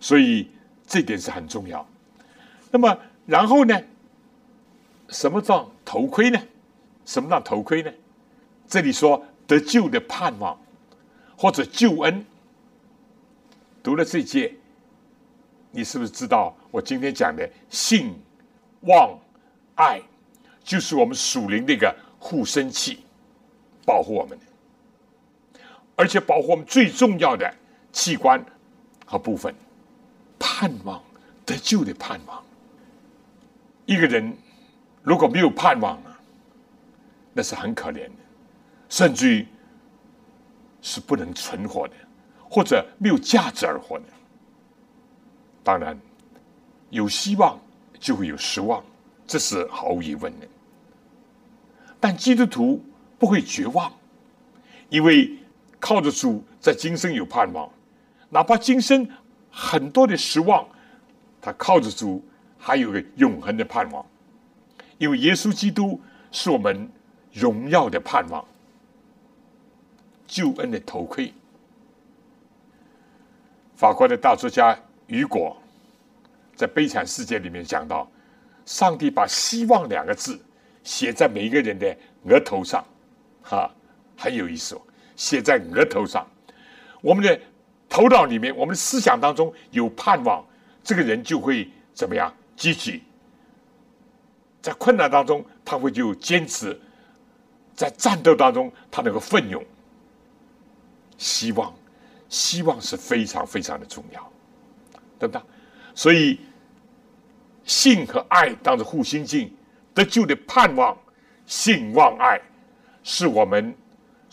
[0.00, 0.50] 所以
[0.86, 1.86] 这点是很重要。
[2.70, 3.78] 那么，然后呢？
[5.10, 6.40] 什么叫头盔呢？
[7.04, 7.92] 什么叫头盔呢？
[8.66, 10.58] 这里说得救的盼望
[11.36, 12.24] 或者救恩。
[13.82, 14.50] 读了这节，
[15.70, 18.14] 你是不是知道我今天讲的信、
[18.80, 19.14] 望、
[19.74, 20.00] 爱，
[20.64, 23.00] 就是我们属灵的一个护身器？
[23.84, 24.38] 保护我们，
[25.96, 27.52] 而且保护我们最重要的
[27.92, 28.44] 器官
[29.06, 29.54] 和部分，
[30.38, 31.02] 盼望
[31.44, 32.42] 得救的盼望。
[33.86, 34.36] 一个人
[35.02, 36.18] 如果没有盼望啊，
[37.32, 38.12] 那是很可怜的，
[38.88, 39.46] 甚至于
[40.82, 41.94] 是不能存活的，
[42.48, 44.04] 或者没有价值而活的。
[45.62, 45.98] 当然，
[46.90, 47.60] 有希望
[47.98, 48.84] 就会有失望，
[49.26, 50.46] 这是毫无疑问的。
[52.00, 52.84] 但基督徒。
[53.16, 53.90] 不会绝望，
[54.90, 55.30] 因为
[55.84, 57.70] 靠着主，在今生有盼望，
[58.30, 59.06] 哪怕今生
[59.50, 60.66] 很多的失望，
[61.42, 62.24] 他靠着主
[62.56, 64.02] 还有个永恒的盼望，
[64.96, 66.00] 因为耶稣基督
[66.32, 66.90] 是我们
[67.34, 68.42] 荣耀的盼望，
[70.26, 71.30] 救恩的头盔。
[73.76, 74.74] 法国的大作家
[75.08, 75.54] 雨果
[76.56, 78.10] 在《悲惨世界》里面讲到，
[78.64, 80.40] 上帝把“希望”两个字
[80.82, 81.94] 写在每一个人的
[82.24, 82.82] 额头上，
[83.42, 83.70] 哈，
[84.16, 84.80] 很有意思哦，
[85.16, 86.26] 写在额头上。
[87.00, 87.40] 我们的
[87.88, 90.44] 头脑里面，我们的思想当中有盼望，
[90.82, 92.34] 这个人就会怎么样？
[92.56, 93.02] 积极。
[94.62, 96.72] 在困难当中，他会就坚持；
[97.74, 99.64] 在战斗当中，他能够奋勇。
[101.18, 101.74] 希望。
[102.30, 104.32] 希望是非常非常的重要，
[105.20, 105.40] 对不对？
[105.94, 106.40] 所以
[107.64, 109.54] 信和爱当着护心镜，
[109.92, 110.96] 得救的盼望，
[111.46, 112.40] 信望爱，
[113.04, 113.72] 是我们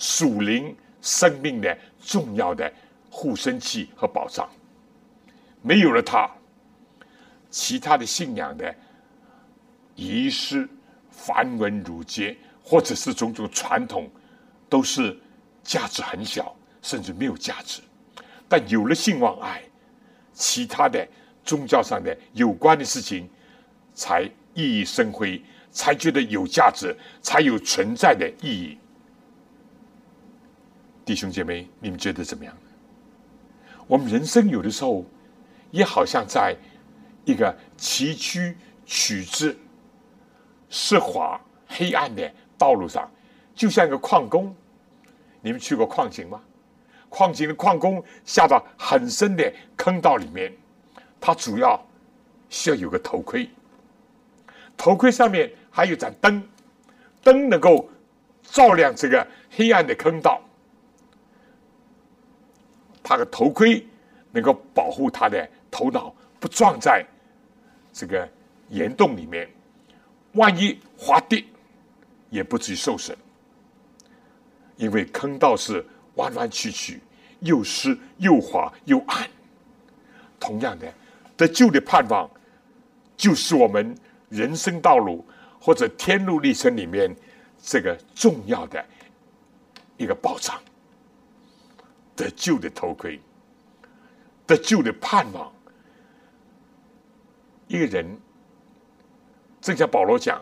[0.02, 2.74] 属灵生命的重要的
[3.12, 4.50] 护身器和保障。
[5.62, 6.28] 没有了它，
[7.52, 8.76] 其他的信仰的
[9.96, 10.68] 仪式、
[11.12, 14.10] 繁文缛节，或者是种种传统，
[14.68, 15.16] 都是
[15.62, 17.80] 价值很小，甚至没有价值。
[18.50, 19.62] 但有了信望爱，
[20.34, 21.08] 其他的
[21.44, 23.30] 宗教上的有关的事情，
[23.94, 25.40] 才熠熠生辉，
[25.72, 28.80] 才觉得有价值，才有存在的意义。
[31.12, 32.58] 弟兄姐妹，你们觉得怎么样？
[33.86, 35.04] 我们人生有的时候，
[35.70, 36.56] 也好像在
[37.26, 39.54] 一个崎岖曲折、
[40.70, 43.12] 湿滑、黑暗的道路上，
[43.54, 44.56] 就像一个矿工。
[45.42, 46.42] 你们去过矿井吗？
[47.10, 50.50] 矿井的矿工下到很深的坑道里面，
[51.20, 51.78] 他主要
[52.48, 53.50] 需要有个头盔，
[54.78, 56.42] 头盔上面还有盏灯，
[57.22, 57.90] 灯能够
[58.44, 60.42] 照亮这个黑暗的坑道，
[63.04, 63.86] 他的头盔
[64.32, 67.06] 能够保护他的头脑不撞在
[67.94, 68.28] 这个
[68.70, 69.50] 岩洞里面，
[70.34, 71.44] 万一滑跌
[72.30, 73.16] 也不至于受损，
[74.78, 75.86] 因为坑道是。
[76.16, 77.00] 弯弯曲曲，
[77.40, 79.26] 又湿又滑又暗。
[80.38, 80.94] 同样的，
[81.38, 82.30] 得救的盼望，
[83.16, 83.96] 就是我们
[84.28, 85.26] 人生道路
[85.58, 87.16] 或者天路历程里面
[87.64, 88.86] 这个重要的
[89.96, 90.62] 一个保障。
[92.22, 93.20] 得救的头盔，
[94.46, 95.52] 得救的盼望。
[97.66, 98.16] 一个人，
[99.60, 100.40] 正像保罗讲：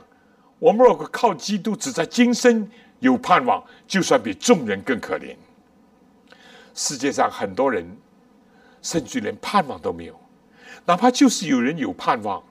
[0.59, 5.37] 我们如果靠基督，只在今生有盼望，就算比众人更可怜。
[6.73, 7.97] 世界上很多人，
[8.81, 10.19] 甚至连盼望都没有。
[10.85, 12.43] 哪怕就是有人有盼望，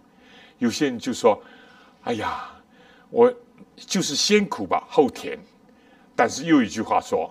[0.57, 1.38] 有些人就说
[2.05, 2.51] ：“哎呀，
[3.11, 3.31] 我
[3.77, 5.38] 就是先苦吧，后甜。”
[6.17, 7.31] 但是又一句话说：“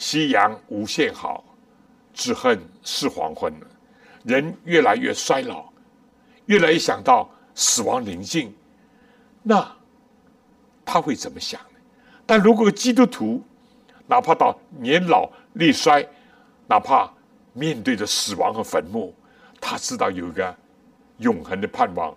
[0.00, 1.44] 夕阳无限好，
[2.14, 3.52] 只恨是黄昏。”
[4.24, 5.70] 人越来越衰老，
[6.46, 8.54] 越来越想到死亡临近，
[9.42, 9.76] 那
[10.86, 11.78] 他会怎么想呢？
[12.24, 13.42] 但如果基督徒，
[14.06, 16.06] 哪怕到年老力衰，
[16.66, 17.12] 哪怕
[17.52, 19.14] 面对着死亡和坟墓，
[19.60, 20.56] 他知道有一个
[21.18, 22.16] 永恒的盼望，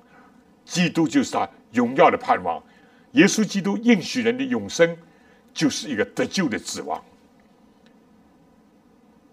[0.63, 2.63] 基督就是他荣耀的盼望。
[3.11, 4.97] 耶稣基督应许人的永生，
[5.53, 7.03] 就是一个得救的指望。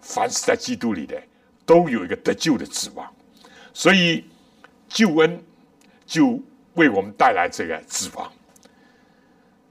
[0.00, 1.20] 凡是在基督里的，
[1.64, 3.10] 都有一个得救的指望。
[3.72, 4.24] 所以
[4.88, 5.42] 救恩
[6.06, 6.40] 就
[6.74, 8.32] 为我们带来这个指望。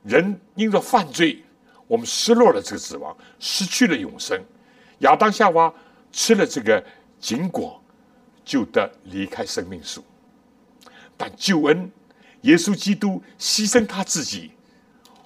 [0.03, 1.43] 人因着犯罪。
[1.87, 4.39] 我们失落了这个指望，失去了永生。
[4.99, 5.73] 亚当夏娃
[6.11, 6.85] 吃了这个
[7.19, 7.81] 禁果，
[8.45, 10.03] 就得离开生命树。
[11.17, 11.91] 但救恩，
[12.41, 14.51] 耶稣基督牺牲他自己，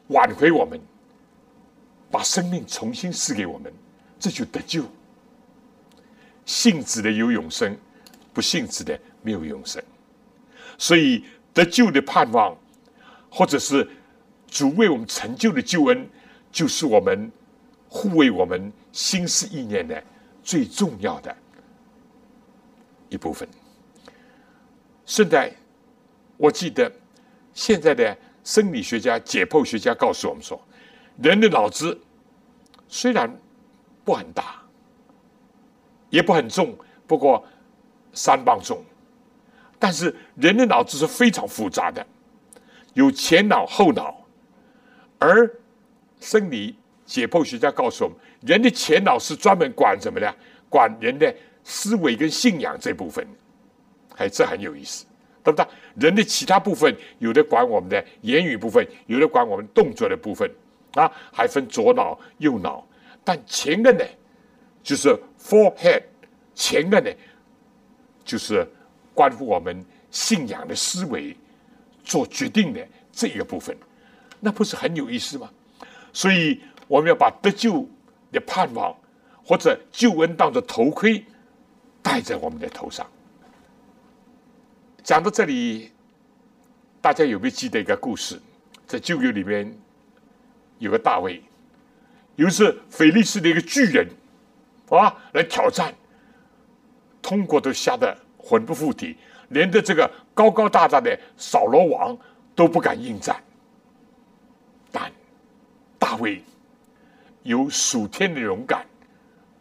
[0.08, 0.80] 挽回我们，
[2.10, 3.74] 把生命重新赐给我们，
[4.24, 4.86] 这就得救。
[6.46, 7.78] 信子的有永生，
[8.32, 9.84] 不信子的没有永生。
[10.78, 12.58] 所以得救的盼望，
[13.30, 13.86] 或者是
[14.48, 16.10] 主为我们成就的救恩。
[16.54, 17.30] 就是我们
[17.90, 20.02] 护卫我们心思意念的
[20.42, 21.36] 最重要的
[23.10, 23.46] 一部分。
[25.06, 25.52] 顺带，
[26.38, 26.90] 我记得
[27.54, 30.62] 现在的生理学家、解剖学家告诉我们说，
[31.22, 32.00] 人的脑子
[32.88, 33.30] 虽然
[34.04, 34.62] 不很大，
[36.10, 36.76] 也不很重，
[37.08, 37.46] 不过
[38.14, 38.84] 三磅重，
[39.80, 42.06] 但是人的脑子是非常复杂的，
[42.94, 44.16] 有前脑后脑，
[45.20, 45.50] 而
[46.20, 46.76] 生理
[47.06, 50.36] 解剖学家告诉我们，人的前脑是专门管什么的？
[50.70, 51.34] 管人的
[51.64, 53.26] 思维跟信仰这部分。
[54.18, 55.06] 哎，这很有意思，
[55.44, 55.66] 对不对？
[55.96, 60.50] 人的其他部分，有的管我们的言语部分，有的管我们动作的部分，
[60.94, 62.86] 啊，还分左脑、右脑。
[63.24, 64.04] 但前个呢，
[64.84, 66.04] 就是 forehead，
[66.54, 67.10] 前个呢，
[68.24, 68.68] 就是
[69.14, 71.36] 关乎我们信仰的思维
[72.04, 73.76] 做决定的这一个部分，
[74.40, 75.50] 那不是很有意思吗？
[76.12, 77.88] 所以我们要把得救
[78.32, 78.96] 的盼望
[79.44, 81.24] 或者救恩当做头盔
[82.02, 83.10] 戴在我们的头上。
[85.04, 85.92] 讲到这里，
[87.02, 88.40] 大家有没有记得一个故事？
[88.86, 89.76] 在旧约里面
[90.78, 91.42] 有个大卫，
[92.36, 94.08] 有一次菲利斯的一个巨人
[94.90, 95.94] 啊来挑战，
[97.22, 99.16] 通过都吓得魂不附体，
[99.50, 102.18] 连的这个高高大大的扫罗王
[102.56, 103.36] 都不敢应战。
[104.92, 105.12] 但
[105.98, 106.44] 大卫
[107.44, 108.86] 有属天的勇敢，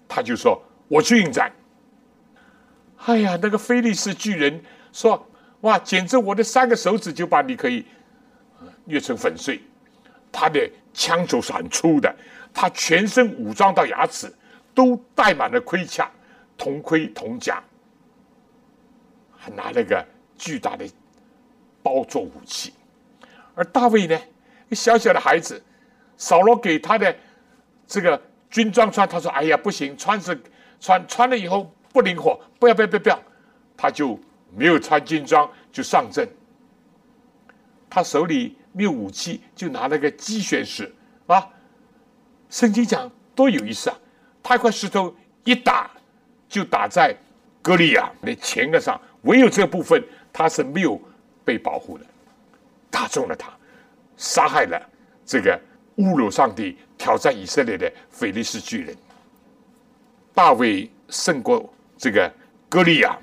[0.09, 1.53] 他就说：“我去应战。”
[3.05, 4.63] 哎呀，那个菲利斯巨人
[4.93, 5.29] 说。
[5.63, 5.79] 哇！
[5.79, 7.87] 简直我的三个手指就把你可以
[8.85, 9.63] 虐成粉碎。
[10.33, 12.13] 他的枪手是很粗的，
[12.53, 14.33] 他全身武装到牙齿，
[14.75, 16.11] 都戴满了盔甲，
[16.57, 17.63] 铜盔铜甲，
[19.37, 20.05] 还拿了个
[20.37, 20.87] 巨大的
[21.83, 22.73] 包做武器。
[23.55, 24.19] 而大卫呢，
[24.73, 25.63] 小小的孩子，
[26.17, 27.17] 扫罗给他的
[27.87, 30.41] 这个军装穿，他说：“哎呀，不行，穿是
[30.81, 33.23] 穿穿了以后不灵活，不要不要不要不要，
[33.77, 34.19] 他就。”
[34.55, 36.29] 没有穿军装就上阵，
[37.89, 40.95] 他手里没有武器，就拿了个鸡血石
[41.27, 41.49] 啊。
[42.53, 43.99] 圣经讲多有意思啊！
[44.43, 45.91] 他一块石头一打，
[46.51, 47.17] 就打在
[47.63, 51.01] 歌利亚的前额上，唯有这部分他是没有
[51.47, 52.05] 被保护的，
[52.91, 53.51] 打中了他，
[54.19, 54.79] 杀害了
[55.25, 55.59] 这个
[55.97, 58.95] 侮辱上帝、挑战以色列的菲利斯巨人。
[60.35, 62.31] 大卫胜过这个
[62.69, 63.17] 歌利亚，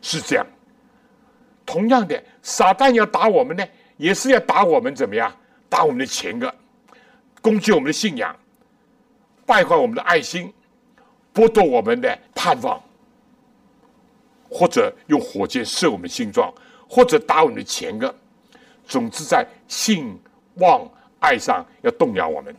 [0.00, 0.44] 是这样。
[1.64, 3.64] 同样的，撒旦要打我们呢，
[3.96, 5.32] 也是要打我们怎么样？
[5.68, 6.52] 打我们的前额，
[7.40, 8.36] 攻击我们的信仰，
[9.46, 10.52] 败坏我们的爱心，
[11.34, 12.82] 剥夺我们的盼望，
[14.48, 16.52] 或者用火箭射我们心脏，
[16.88, 18.14] 或者打我们的前额。
[18.86, 20.18] 总之，在性
[20.54, 20.88] 望
[21.20, 22.54] 爱上要动摇我们，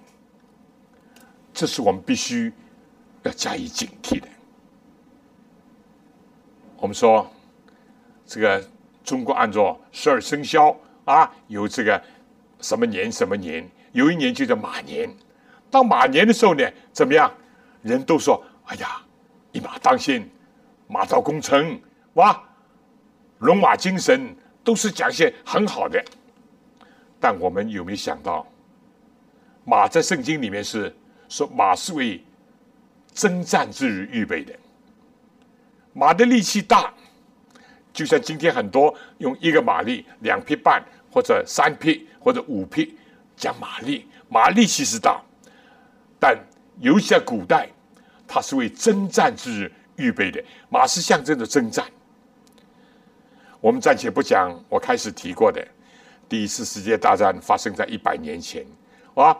[1.54, 2.52] 这是我们必须
[3.24, 4.28] 要加以警惕的。
[6.78, 7.30] 我们说
[8.26, 8.64] 这个。
[9.04, 10.74] 中国按照十二生肖
[11.04, 12.02] 啊，有这个
[12.62, 15.14] 什么年什么年，有一年就叫马年。
[15.74, 17.34] 到马年的时候呢，怎么样？
[17.82, 19.02] 人都说：“哎呀，
[19.52, 20.24] 一马当先，
[20.88, 21.82] 马到功成，
[22.14, 22.40] 哇，
[23.40, 26.00] 龙马精神，都是讲些很好的。”
[27.20, 28.46] 但我们有没有想到，
[29.66, 30.96] 马在圣经里面是
[31.28, 32.24] 说马是为
[33.12, 34.54] 征战之日预备的，
[35.92, 36.94] 马的力气大。
[37.92, 42.96] 就像今天很多用一个马力、两匹半或者三匹或者五匹
[43.36, 45.20] 讲马力，马力其实大，
[46.24, 46.40] 但
[46.80, 47.68] 尤其在古代，
[48.26, 50.42] 它是为征战之日预备的。
[50.70, 51.86] 马是象征着征战。
[53.60, 55.62] 我们暂且不讲，我开始提过的
[56.30, 58.66] 第一次世界大战发生在一百年前，
[59.16, 59.38] 啊，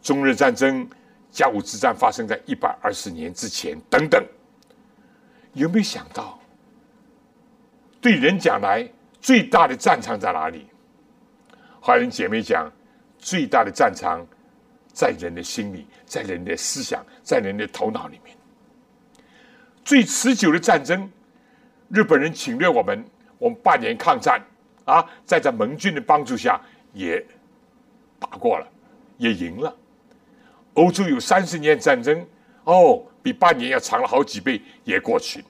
[0.00, 0.88] 中日战争、
[1.30, 4.24] 甲午之战发生在一百二十年之前，等等，
[5.52, 6.40] 有没有想到？
[8.00, 8.88] 对人讲来，
[9.20, 10.66] 最大的战场在哪里？
[11.78, 12.72] 华人姐妹讲，
[13.18, 14.26] 最大的战场
[14.92, 18.36] 在人的心里，在人的思想，在人的头脑里面。
[19.84, 21.10] 最持久的战争，
[21.88, 23.04] 日本人侵略我们，
[23.38, 24.40] 我们八年抗战
[24.84, 26.60] 啊，在这盟军的帮助下
[26.92, 27.24] 也
[28.18, 28.68] 打过了，
[29.16, 29.76] 也赢了。
[30.74, 32.24] 欧洲有三十年战争，
[32.64, 35.44] 哦，比八年要长了好几倍，也过去。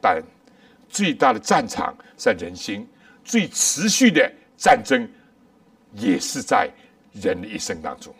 [0.00, 0.22] 但
[0.88, 2.88] 最大的战场在人心，
[3.24, 5.08] 最持续的战争
[5.92, 6.70] 也是在
[7.20, 8.14] 人的一生当中。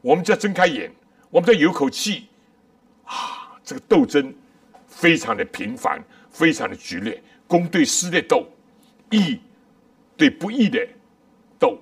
[0.00, 0.90] 我们只要睁开眼，
[1.30, 2.28] 我们再有口气，
[3.04, 4.34] 啊，这个斗争
[4.86, 8.46] 非常的频繁，非常的剧烈，公对私的斗，
[9.10, 9.40] 义
[10.16, 10.86] 对不义的
[11.58, 11.78] 斗，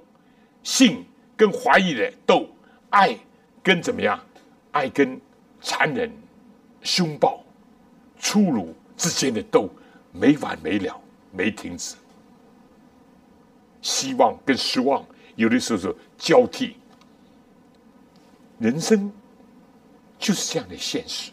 [0.63, 1.05] 信
[1.37, 2.47] 跟怀疑的斗，
[2.91, 3.17] 爱
[3.63, 4.19] 跟怎么样？
[4.73, 5.21] 爱跟
[5.61, 6.11] 残忍、
[6.83, 7.45] 凶暴、
[8.19, 8.75] 粗鲁。
[8.97, 9.67] 之间的斗
[10.13, 11.01] 没完没了，
[11.33, 11.97] 没停止。
[13.81, 15.03] 希望跟失望
[15.41, 16.77] 有的时候是交替。
[18.59, 19.11] 人生
[20.19, 21.33] 就是这样的现实。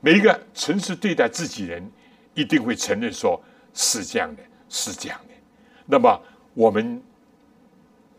[0.00, 1.88] 每一个诚实对待自己人，
[2.34, 3.40] 一定会承认说
[3.72, 5.34] 是这样的，是这样的。
[5.86, 6.20] 那么
[6.52, 7.00] 我们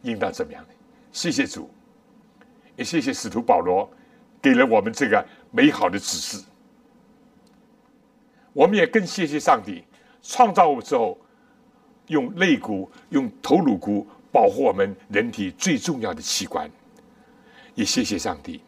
[0.04, 0.70] 应当怎么样呢？
[1.12, 1.70] 谢谢主，
[2.78, 3.92] 也谢谢使徒保罗
[4.42, 6.42] 给了我们这个美好的指示。
[8.54, 9.84] 我们也更谢谢上帝
[10.22, 11.20] 创造我们之后，
[12.08, 16.70] 用肋骨、用头颅骨保护我们人体最重要的器官。
[17.76, 18.62] 也谢谢上帝，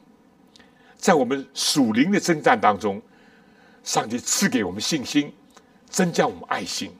[0.95, 3.01] 在我们属灵的征战当中，
[3.83, 5.31] 上帝赐给我们信心，
[5.87, 6.91] 增加我们爱心。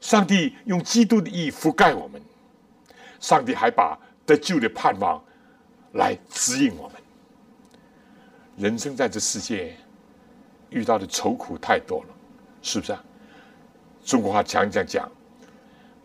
[0.00, 2.20] 上帝用基督的义覆盖我们，
[3.20, 5.22] 上帝还把得救的盼望
[5.92, 6.96] 来指引我们。
[8.56, 9.76] 人生在这世界
[10.70, 12.08] 遇到的愁苦太多了，
[12.62, 13.04] 是不是啊？
[14.04, 15.10] 中国话讲讲讲，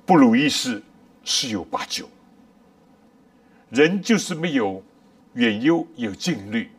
[0.06, 0.82] 不如意事
[1.24, 2.08] 十有八九。
[3.70, 4.84] 人就是没有
[5.34, 6.70] 远忧，有近虑。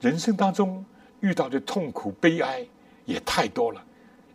[0.00, 0.84] 人生当中
[1.20, 2.66] 遇到的痛苦、悲哀
[3.04, 3.84] 也太多了，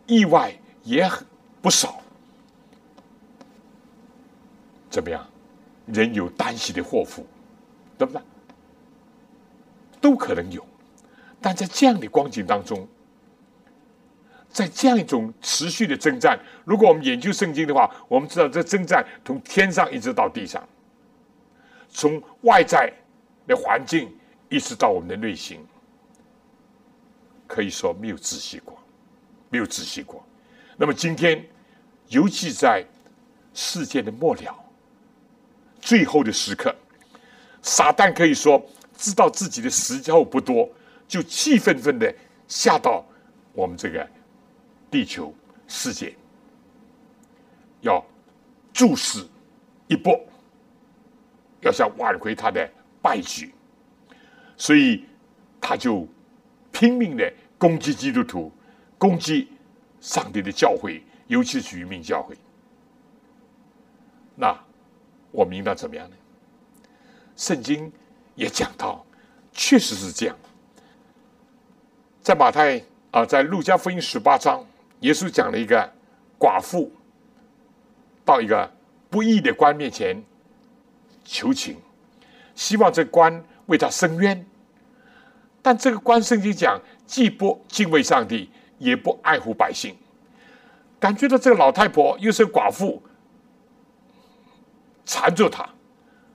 [0.06, 0.54] 意外。
[0.84, 1.24] 也很
[1.60, 2.00] 不少，
[4.90, 5.24] 怎么样？
[5.86, 7.24] 人有单喜的祸福，
[7.96, 8.20] 对不对？
[10.00, 10.66] 都可能有，
[11.40, 12.84] 但在这样的光景当中，
[14.52, 20.62] 在这样一种持续的征战，如果我们研究圣经的话，我们知道这征战从天上一直到地上，
[21.88, 22.92] 从外在
[23.46, 24.14] 的环境
[24.50, 25.64] 一直到我们的内心，
[27.46, 28.78] 可以说没有仔细过，
[29.48, 30.22] 没有仔细过。
[30.76, 31.42] 那么今天，
[32.08, 32.84] 尤其在
[33.54, 34.54] 世界的末了、
[35.80, 36.74] 最后的时刻，
[37.62, 38.62] 撒旦可以说
[38.98, 40.68] 知道自己的时候不多，
[41.08, 42.14] 就气愤愤的
[42.48, 43.02] 下到
[43.54, 44.06] 我们这个
[44.92, 45.34] 地球
[45.66, 46.14] 世界，
[47.80, 48.04] 要
[48.72, 49.26] 注视
[49.88, 50.16] 一波，
[51.62, 52.70] 要想挽回他的
[53.00, 53.52] 败局，
[54.56, 55.04] 所以
[55.60, 56.06] 他就
[56.70, 58.52] 拼命的攻击基督徒，
[58.98, 59.48] 攻击。
[60.02, 62.34] 上帝的教诲，尤其是愚民教诲，
[64.34, 64.52] 那
[65.30, 66.16] 我们应当怎么样呢？
[67.36, 67.92] 圣经
[68.34, 69.06] 也讲到，
[69.52, 70.36] 确实是这样。
[72.20, 72.82] 在马太
[73.12, 74.66] 啊，在路加福音十八章，
[75.02, 75.92] 耶稣讲了一个
[76.36, 76.90] 寡妇
[78.24, 78.68] 到一个
[79.08, 80.20] 不义的官面前
[81.22, 81.76] 求情，
[82.56, 84.44] 希望这官为他伸冤。
[85.60, 88.50] 但这个官，圣经讲既不敬畏上帝。
[88.78, 89.96] 也不爱护百姓，
[90.98, 93.00] 感觉到这个老太婆又是寡妇，
[95.04, 95.64] 缠住他，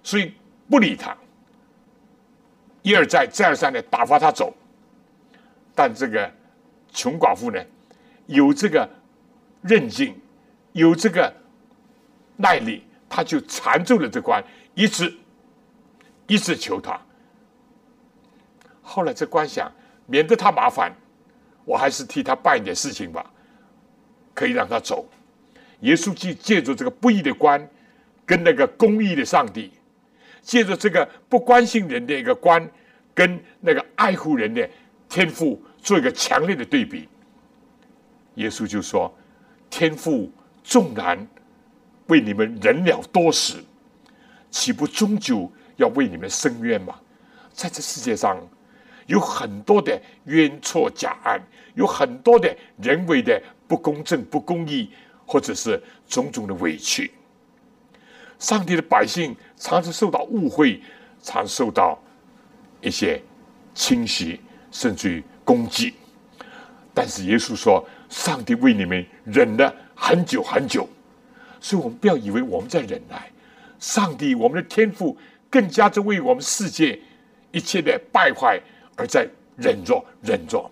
[0.02, 0.34] 所以
[0.70, 1.14] 不理他，
[2.84, 4.56] 一而再，再而三的打发他走。
[5.76, 6.32] 但这个
[6.94, 7.62] 穷寡妇呢，
[8.28, 8.88] 有这个
[9.62, 10.16] 韧劲，
[10.74, 11.34] 有这个
[12.36, 14.44] 耐力，他就缠住了这官，
[14.76, 15.14] 一直
[16.28, 17.00] 一直求他。
[18.82, 19.72] 后来这官想，
[20.06, 20.94] 免得他麻烦。
[21.66, 23.30] 我还是替他办一点事情吧，
[24.34, 25.06] 可以让他走。
[25.82, 27.70] 耶稣既借助这个不义的官，
[28.26, 29.74] 跟那个公义的上帝，
[30.42, 32.66] 借着这个不关心人的一个官，
[33.14, 34.70] 跟那个爱护人的
[35.10, 37.10] 天父做一个强烈的对比。
[38.38, 39.14] 耶稣就说
[39.70, 40.32] ：“天父
[40.64, 41.28] 纵然
[42.08, 43.64] 为你们忍了多时，
[44.50, 46.96] 岂不终究要为你们伸冤吗？”
[47.54, 48.36] 在这世界上。
[49.08, 51.42] 有很多的冤错假案，
[51.76, 54.90] 有很多的人为的不公正、不公义，
[55.26, 57.10] 或者是种种的委屈。
[58.38, 60.82] 上帝的百姓常常受到误会，
[61.22, 61.98] 常受到
[62.82, 63.24] 一些
[63.74, 65.94] 侵袭，甚至于攻击。
[66.94, 70.88] 但是耶稣说：“上帝为你们忍了很久很久。”
[71.60, 73.32] 所以，我们不要以为我们在忍耐，
[73.80, 75.18] 上帝，我们的天赋
[75.50, 77.00] 更加在为我们世界
[77.52, 78.62] 一切的败坏。
[79.00, 80.68] 而在忍着忍着，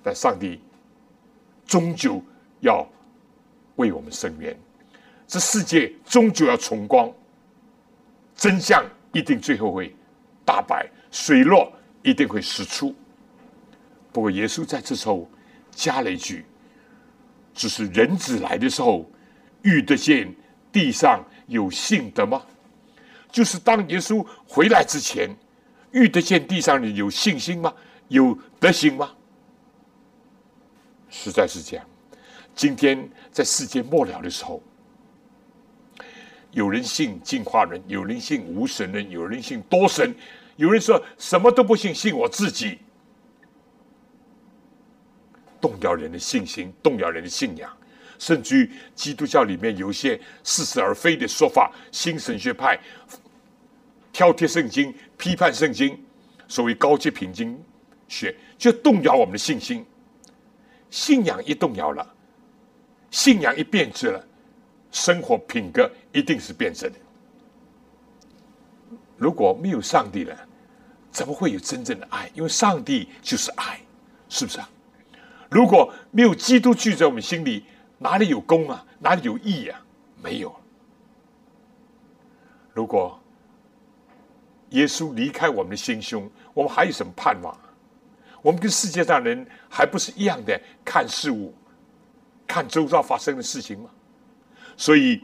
[0.00, 0.60] 但上帝
[1.66, 2.22] 终究
[2.60, 2.88] 要
[3.74, 4.56] 为我们伸冤，
[5.26, 7.12] 这世界终究要重光，
[8.36, 9.92] 真相一定最后会
[10.44, 11.72] 大白，水落
[12.04, 12.94] 一定会石出。
[14.12, 15.28] 不过耶稣在这时候
[15.72, 16.44] 加了一句
[17.58, 19.10] ：“只是人子来的时候，
[19.62, 20.32] 遇得见
[20.70, 22.40] 地上有信的吗？”
[23.30, 25.28] 就是当耶稣回来之前。
[25.90, 27.72] 遇得见地上的有信心吗？
[28.08, 29.10] 有德行吗？
[31.08, 31.86] 实在是这样。
[32.54, 34.62] 今天在世界末了的时候，
[36.50, 40.14] 有人信进化论，有人信无神论，有人信多神，
[40.56, 42.78] 有人说什么都不信，信我自己，
[45.60, 47.70] 动摇人的信心，动摇人的信仰，
[48.18, 52.78] 甚至于基督教里面有一些似是而非的说法，新神学派。
[54.12, 55.96] 挑剔圣经，批判圣经，
[56.48, 57.56] 所谓高级品经
[58.08, 59.84] 学，就动摇我们的信心。
[60.90, 62.14] 信仰一动摇了，
[63.10, 64.26] 信仰一变质了，
[64.90, 66.96] 生活品格一定是变质的。
[69.16, 70.36] 如果没有上帝了，
[71.12, 72.30] 怎么会有真正的爱？
[72.34, 73.80] 因为上帝就是爱，
[74.28, 74.68] 是不是啊？
[75.50, 77.64] 如果没有基督居在我们心里，
[77.98, 78.84] 哪里有功啊？
[78.98, 79.80] 哪里有义啊？
[80.22, 80.54] 没有。
[82.74, 83.18] 如果
[84.70, 87.58] 耶稣离开我们的心胸，我们还有什么盼望？
[88.42, 91.54] 我们跟世界上人还不是一样的看事物、
[92.46, 93.90] 看周遭发生的事情吗？
[94.76, 95.20] 所以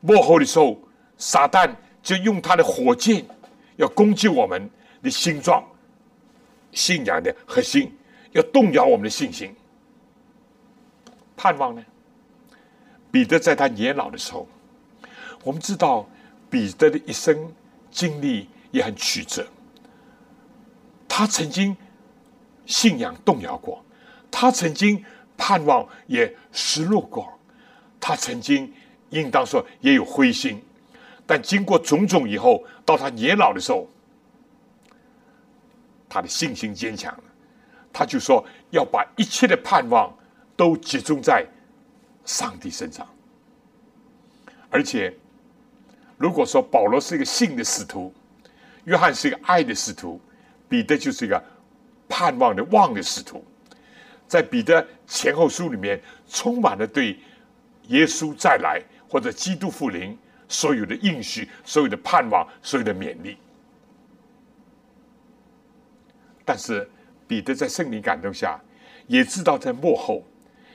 [0.00, 0.80] 幕后的时候，
[1.18, 1.70] 撒旦
[2.02, 3.22] 就用他的火箭
[3.76, 4.70] 要攻击我们
[5.02, 5.62] 的心脏、
[6.72, 7.92] 信仰的核心，
[8.32, 9.54] 要动摇我们的信心。
[11.36, 11.84] 盼望呢？
[13.10, 14.46] 彼得在他年老的时候，
[15.42, 16.08] 我们知道
[16.48, 17.52] 彼得的一生
[17.90, 19.46] 经历也很曲折。
[21.08, 21.76] 他曾经
[22.66, 23.84] 信仰动摇过，
[24.30, 25.04] 他曾经
[25.36, 27.32] 盼望也失落过，
[27.98, 28.72] 他曾经
[29.08, 30.62] 应当说也有灰心。
[31.26, 33.88] 但经过种种以后，到他年老的时候，
[36.08, 37.24] 他的信心坚强了。
[37.92, 40.12] 他就说要把一切的盼望
[40.56, 41.46] 都集中在。
[42.22, 43.08] 上帝身上，
[44.68, 45.12] 而且，
[46.18, 48.12] 如果说保罗是一个信的使徒，
[48.84, 50.20] 约翰是一个爱的使徒，
[50.68, 51.42] 彼得就是一个
[52.08, 53.42] 盼望的望的使徒，
[54.28, 57.18] 在彼得前后书里面，充满了对
[57.88, 60.16] 耶稣再来或者基督复临
[60.46, 63.38] 所有的应许、所有的盼望、所有的勉励。
[66.44, 66.88] 但是
[67.30, 68.60] 彼得在圣灵感动下，
[69.06, 70.24] 也知道在幕后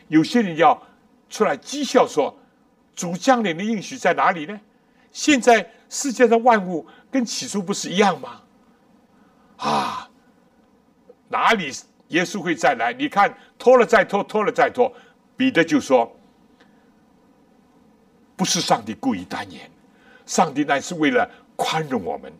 [0.07, 0.81] 有些人要。
[1.27, 2.33] 出来讥笑说
[2.95, 4.57] ：“主降临的应许在哪里呢？
[5.11, 8.41] 现在世界的万物跟起初不是一样吗？
[9.57, 10.09] 啊，
[11.27, 11.73] 哪里
[12.09, 12.93] 耶稣会再来？
[12.93, 14.93] 你看拖了再拖，拖了再拖。
[15.35, 16.15] 彼得就说：
[18.37, 19.69] 不是上帝故意单言，
[20.27, 22.31] 上帝乃是为了宽容我们，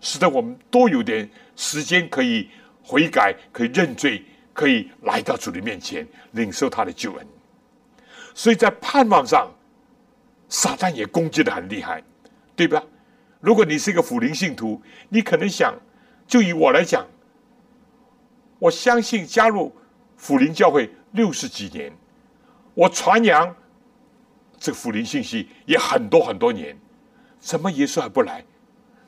[0.00, 2.48] 使得我们多有点时间可以
[2.88, 4.24] 悔改，可以认罪，
[4.54, 7.26] 可以来到主的面前，领受他的救恩。”
[8.34, 9.52] 所以在盼望上，
[10.48, 12.02] 撒旦也攻击的很厉害，
[12.56, 12.82] 对吧？
[13.40, 14.80] 如果你是一个辅灵信徒，
[15.10, 15.74] 你可能想，
[16.26, 17.06] 就以我来讲，
[18.58, 19.76] 我相信加入
[20.16, 21.92] 辅灵教会六十几年，
[22.72, 23.54] 我传扬
[24.58, 26.74] 这个辅灵信息也很多很多年，
[27.38, 28.42] 怎么耶稣还不来？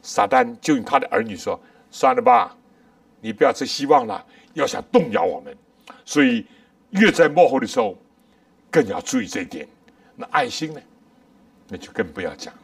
[0.03, 1.61] 撒旦就用他的儿女说
[1.91, 2.57] ：“算了吧，
[3.21, 5.57] 你不要再希望了，要想动摇我们。”
[6.05, 6.47] 所以
[6.91, 7.97] 越在幕后的时候。
[8.73, 9.66] 更要注意这一点。
[10.14, 10.81] 那爱心呢？
[11.66, 12.55] 那就更不要讲，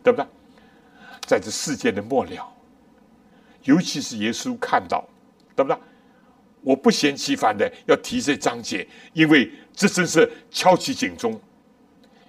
[0.00, 0.24] 对不对？
[1.26, 2.54] 在这世界的末了，
[3.64, 5.04] 尤其是耶稣看到，
[5.56, 5.76] 对不对？
[6.62, 11.40] 我不嫌其烦的要提这章节，因为这真是敲起警钟。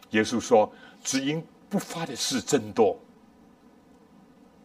[0.10, 3.00] 耶稣说：“只因不发的事真多，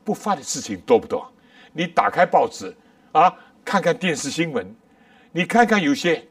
[0.03, 1.31] 不发的事情多不多？
[1.75, 2.75] 你打开报纸
[3.19, 4.75] 啊，看看电视新闻，
[5.33, 6.25] 你看看有些。”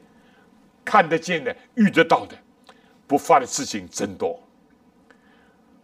[0.88, 2.38] 看得见的、遇得到的，
[3.08, 4.40] 不发的事情真多。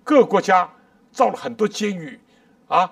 [0.05, 0.71] 各国家
[1.11, 2.21] 造了很多监狱，
[2.69, 2.89] 啊，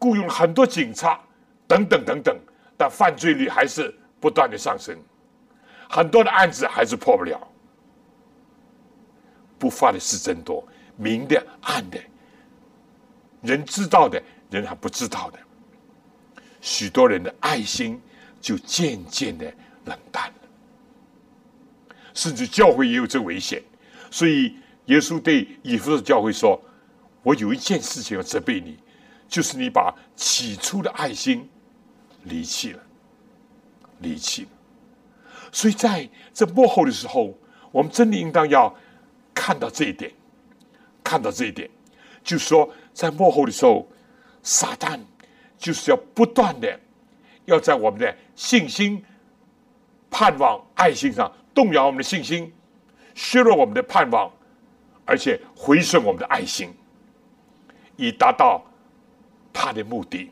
[0.00, 1.20] 雇佣了很多警察，
[1.68, 2.36] 等等等等，
[2.76, 4.98] 但犯罪率还是不断的上升，
[5.88, 7.40] 很多的案子还是破不了。
[9.56, 12.00] 不发的事真多，明的、暗的，
[13.40, 15.38] 人知道的，人还不知道的，
[16.62, 18.00] 许多人的爱心
[18.40, 19.52] 就渐渐的
[19.84, 20.32] 冷淡。
[22.14, 23.62] 甚至教会也有这危险，
[24.10, 24.54] 所以
[24.84, 26.60] 耶稣对以弗所教会说
[27.24, 28.78] ：“我有一件事情要责备你，
[29.28, 31.48] 就是你把起初的爱心
[32.24, 32.82] 离弃了，
[34.00, 34.48] 离弃了。
[35.50, 37.32] 所以在这幕后的时候，
[37.70, 38.74] 我们真的应当要
[39.32, 40.12] 看到这一点，
[41.02, 41.70] 看到这一点，
[42.22, 43.88] 就是说，在幕后的时候，
[44.42, 45.00] 撒旦
[45.62, 46.80] 就是要不断的
[47.44, 49.02] 要在我们的信心、
[50.10, 52.50] 盼望、爱心上。”动摇我们的信心，
[53.14, 54.32] 削弱我们的盼望，
[55.04, 56.72] 而且回损我们的爱心，
[57.96, 58.64] 以达到
[59.52, 60.30] 他的目的。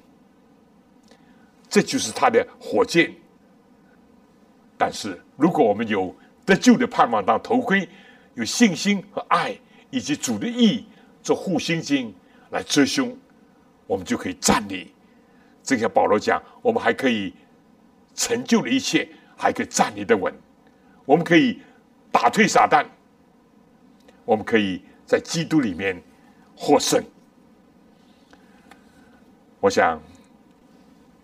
[1.68, 3.14] 这就是他的火箭。
[4.78, 6.16] 但是，如果我们有
[6.46, 7.86] 得救的盼望当头盔，
[8.32, 9.54] 有信心和爱
[9.90, 10.86] 以及主的意
[11.22, 12.14] 做护心镜
[12.48, 13.14] 来遮胸，
[13.86, 14.90] 我们就可以站立。
[15.70, 17.32] 正像保罗讲，我们还可以
[18.16, 20.34] 成就了一切，还可以站立的稳。
[21.04, 21.60] 我们可以
[22.10, 22.84] 打退撒旦，
[24.24, 26.02] 我们可以在基督里面
[26.56, 27.00] 获胜。
[29.60, 30.02] 我想，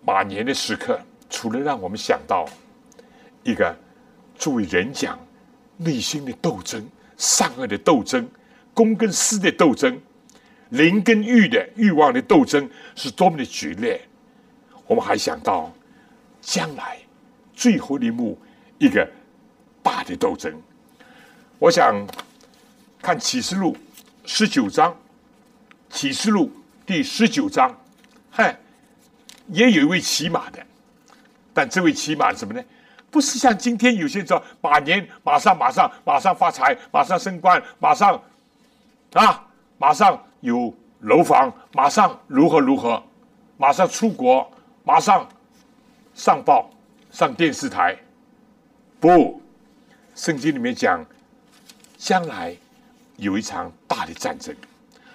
[0.05, 0.97] 马年的时刻，
[1.29, 2.47] 除了让我们想到
[3.43, 3.77] 一个
[4.37, 5.19] 作为人讲
[5.75, 8.25] 内心的斗争、善恶的斗争、
[8.73, 10.01] 公跟私的斗争、
[10.69, 13.99] 灵跟欲的欲望的斗争是多么的剧烈，
[14.87, 15.71] 我们还想到
[16.41, 16.97] 将来
[17.53, 18.37] 最后一幕
[18.79, 19.07] 一个。
[19.83, 20.53] 大的斗争，
[21.59, 22.05] 我想
[23.01, 23.73] 看启示录
[24.25, 24.93] 十九章，
[25.89, 26.51] 启示录
[26.85, 27.73] 第十九章，
[28.29, 28.59] 嗨，
[29.47, 30.61] 也有一位骑马的，
[31.53, 32.61] 但这位骑马什么呢？
[33.09, 38.21] 不是像今天有些说马年马上马上马上发财，马上升官，马上
[39.13, 43.01] 啊，马上有楼房，马上如何如何，
[43.55, 44.51] 马上出国，
[44.87, 45.27] 马上
[46.15, 46.69] 上报
[47.11, 47.93] 上电视台。
[49.01, 49.41] 不，
[50.15, 51.05] 圣经里面讲，
[51.97, 52.55] 将来
[53.17, 54.55] 有一场大的战争，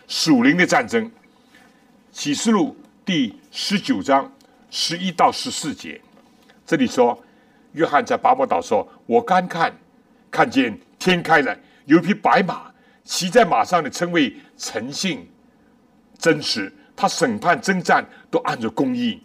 [0.06, 1.10] 属灵的战争。
[2.12, 4.30] 启示录第十九章
[4.70, 5.98] 十一到十四节，
[6.66, 7.18] 这里说。
[7.72, 9.74] 约翰在巴伯岛说：“我刚看，
[10.30, 12.70] 看见天开了，有一匹白马，
[13.04, 15.26] 骑在马上的称谓诚信、
[16.18, 16.70] 真实。
[16.94, 19.22] 他审判征战都按着公义。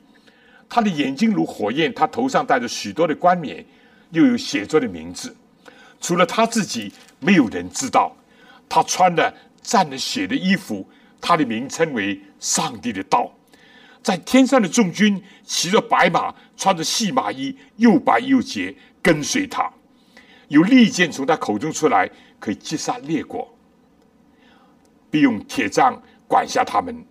[0.70, 3.66] 他的眼睛如火焰，他头上戴着许多的冠冕，
[4.12, 5.36] 又有写着的名字。
[6.00, 8.16] 除了他自己，没有人知道。
[8.70, 10.88] 他穿了蘸了血的衣服，
[11.22, 13.32] 他的名称为上帝的道。”
[14.04, 19.70] 在天上的众军骑着白马，穿着细麻衣，又白又洁，跟随他。
[20.48, 22.10] 有利剑从他口中出来，
[22.40, 23.54] 可以击杀列国，
[25.12, 27.06] 并用铁杖管辖他们，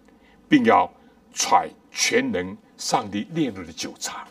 [0.48, 0.90] 并要
[1.34, 4.26] 揣全能上帝烈怒的酒茶。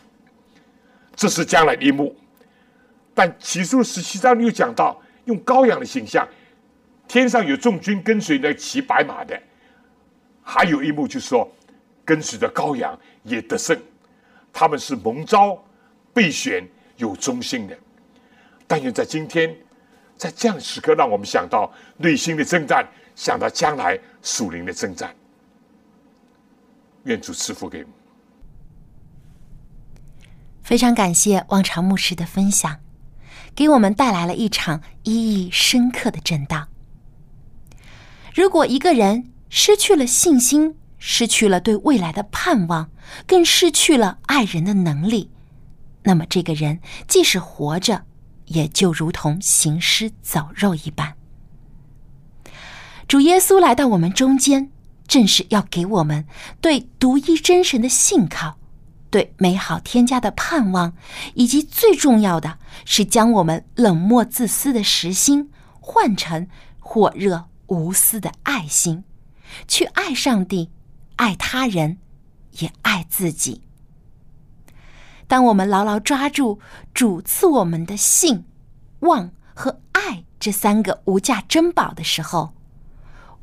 [1.14, 2.16] 这是将来的一幕。
[3.14, 6.28] 但起初十七章又讲到，用羔羊的形象，
[7.08, 9.40] 天上有众军跟随那骑白马的。
[10.42, 11.50] 还有一幕就是说。
[12.06, 13.76] 跟随着羔羊也得胜，
[14.52, 15.60] 他们是蒙召、
[16.14, 16.64] 备选、
[16.98, 17.76] 有忠心的。
[18.64, 19.52] 但愿在今天，
[20.16, 22.86] 在这样的时刻，让我们想到内心的征战，
[23.16, 25.12] 想到将来属灵的征战。
[27.02, 27.95] 愿主赐福给我们。
[30.66, 32.80] 非常感谢望潮牧师的分享，
[33.54, 36.66] 给我们带来了一场意义深刻的震荡。
[38.34, 42.90] 如果一个人失去了信心，失去了对未来的盼望，
[43.28, 45.30] 更失去了爱人的能力，
[46.02, 48.04] 那么这个人即使活着，
[48.46, 51.14] 也就如同行尸走肉一般。
[53.06, 54.72] 主耶稣来到我们中间，
[55.06, 56.26] 正是要给我们
[56.60, 58.58] 对独一真神的信靠，
[59.10, 60.94] 对美好添加的盼望，
[61.34, 65.50] 以及最重要的是将我们冷漠自私的实心
[65.80, 66.48] 换成
[66.78, 69.04] 火热无私的爱心，
[69.66, 70.70] 去爱上帝。
[71.16, 71.96] 爱他人，
[72.58, 73.62] 也爱自己。
[75.26, 76.60] 当我们牢牢抓住
[76.92, 78.44] 主赐我们的信、
[79.00, 82.52] 望和爱这三个无价珍宝的时候，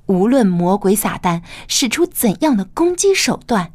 [0.05, 3.73] 无论魔鬼撒旦使出怎样的攻击手段，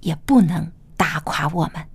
[0.00, 1.86] 也不能打垮我们。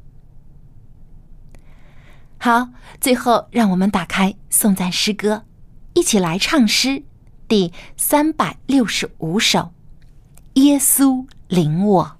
[2.37, 5.45] 好，最后让我们打开颂赞诗歌，
[5.93, 7.03] 一起来唱诗
[7.47, 9.59] 第三百六十五首
[10.61, 11.25] 《耶稣》。
[11.51, 12.17] 领我。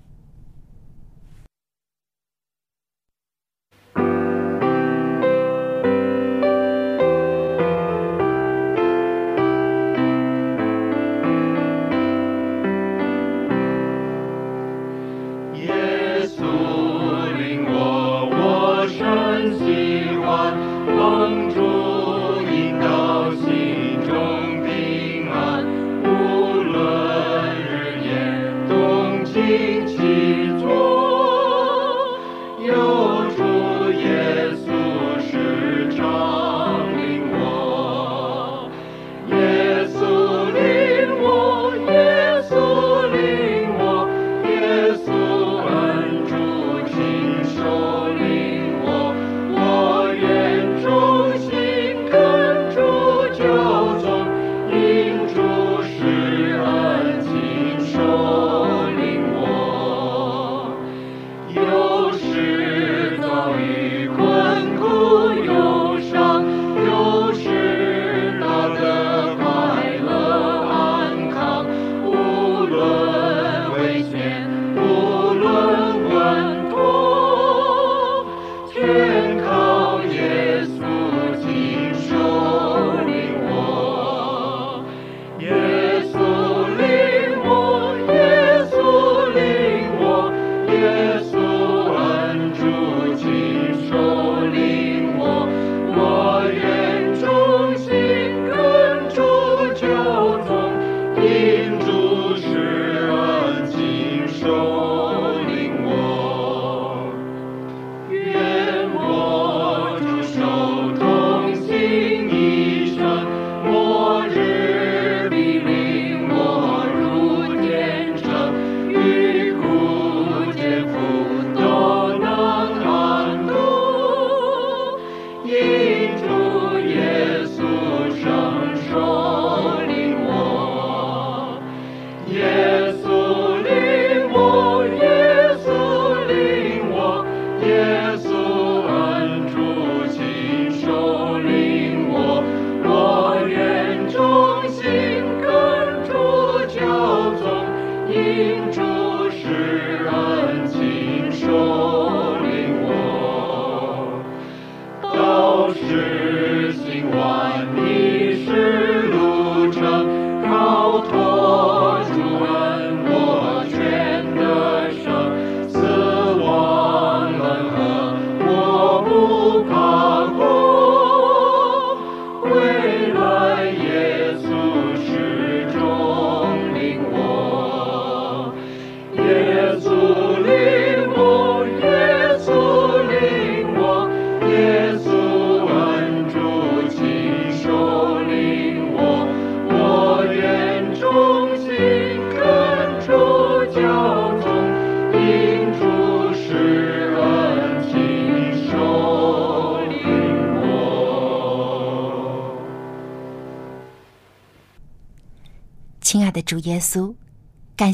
[148.14, 148.71] Elohim.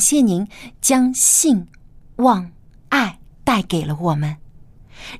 [0.07, 0.47] 谢您
[0.79, 1.67] 将信、
[2.15, 2.53] 望、
[2.87, 4.37] 爱带给了我们，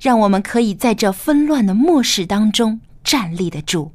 [0.00, 3.92] 让我们可以在这纷乱的末世当中站立得住，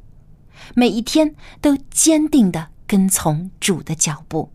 [0.76, 4.52] 每一天都坚定的跟从主的脚步。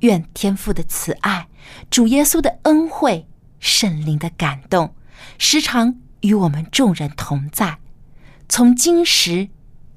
[0.00, 1.48] 愿天父的慈爱、
[1.90, 3.28] 主耶稣的恩惠、
[3.60, 4.94] 圣灵的感动，
[5.36, 7.78] 时常与我们众人同在，
[8.48, 9.50] 从今时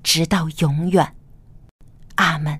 [0.04, 1.16] 直到永远。
[2.16, 2.60] 阿门。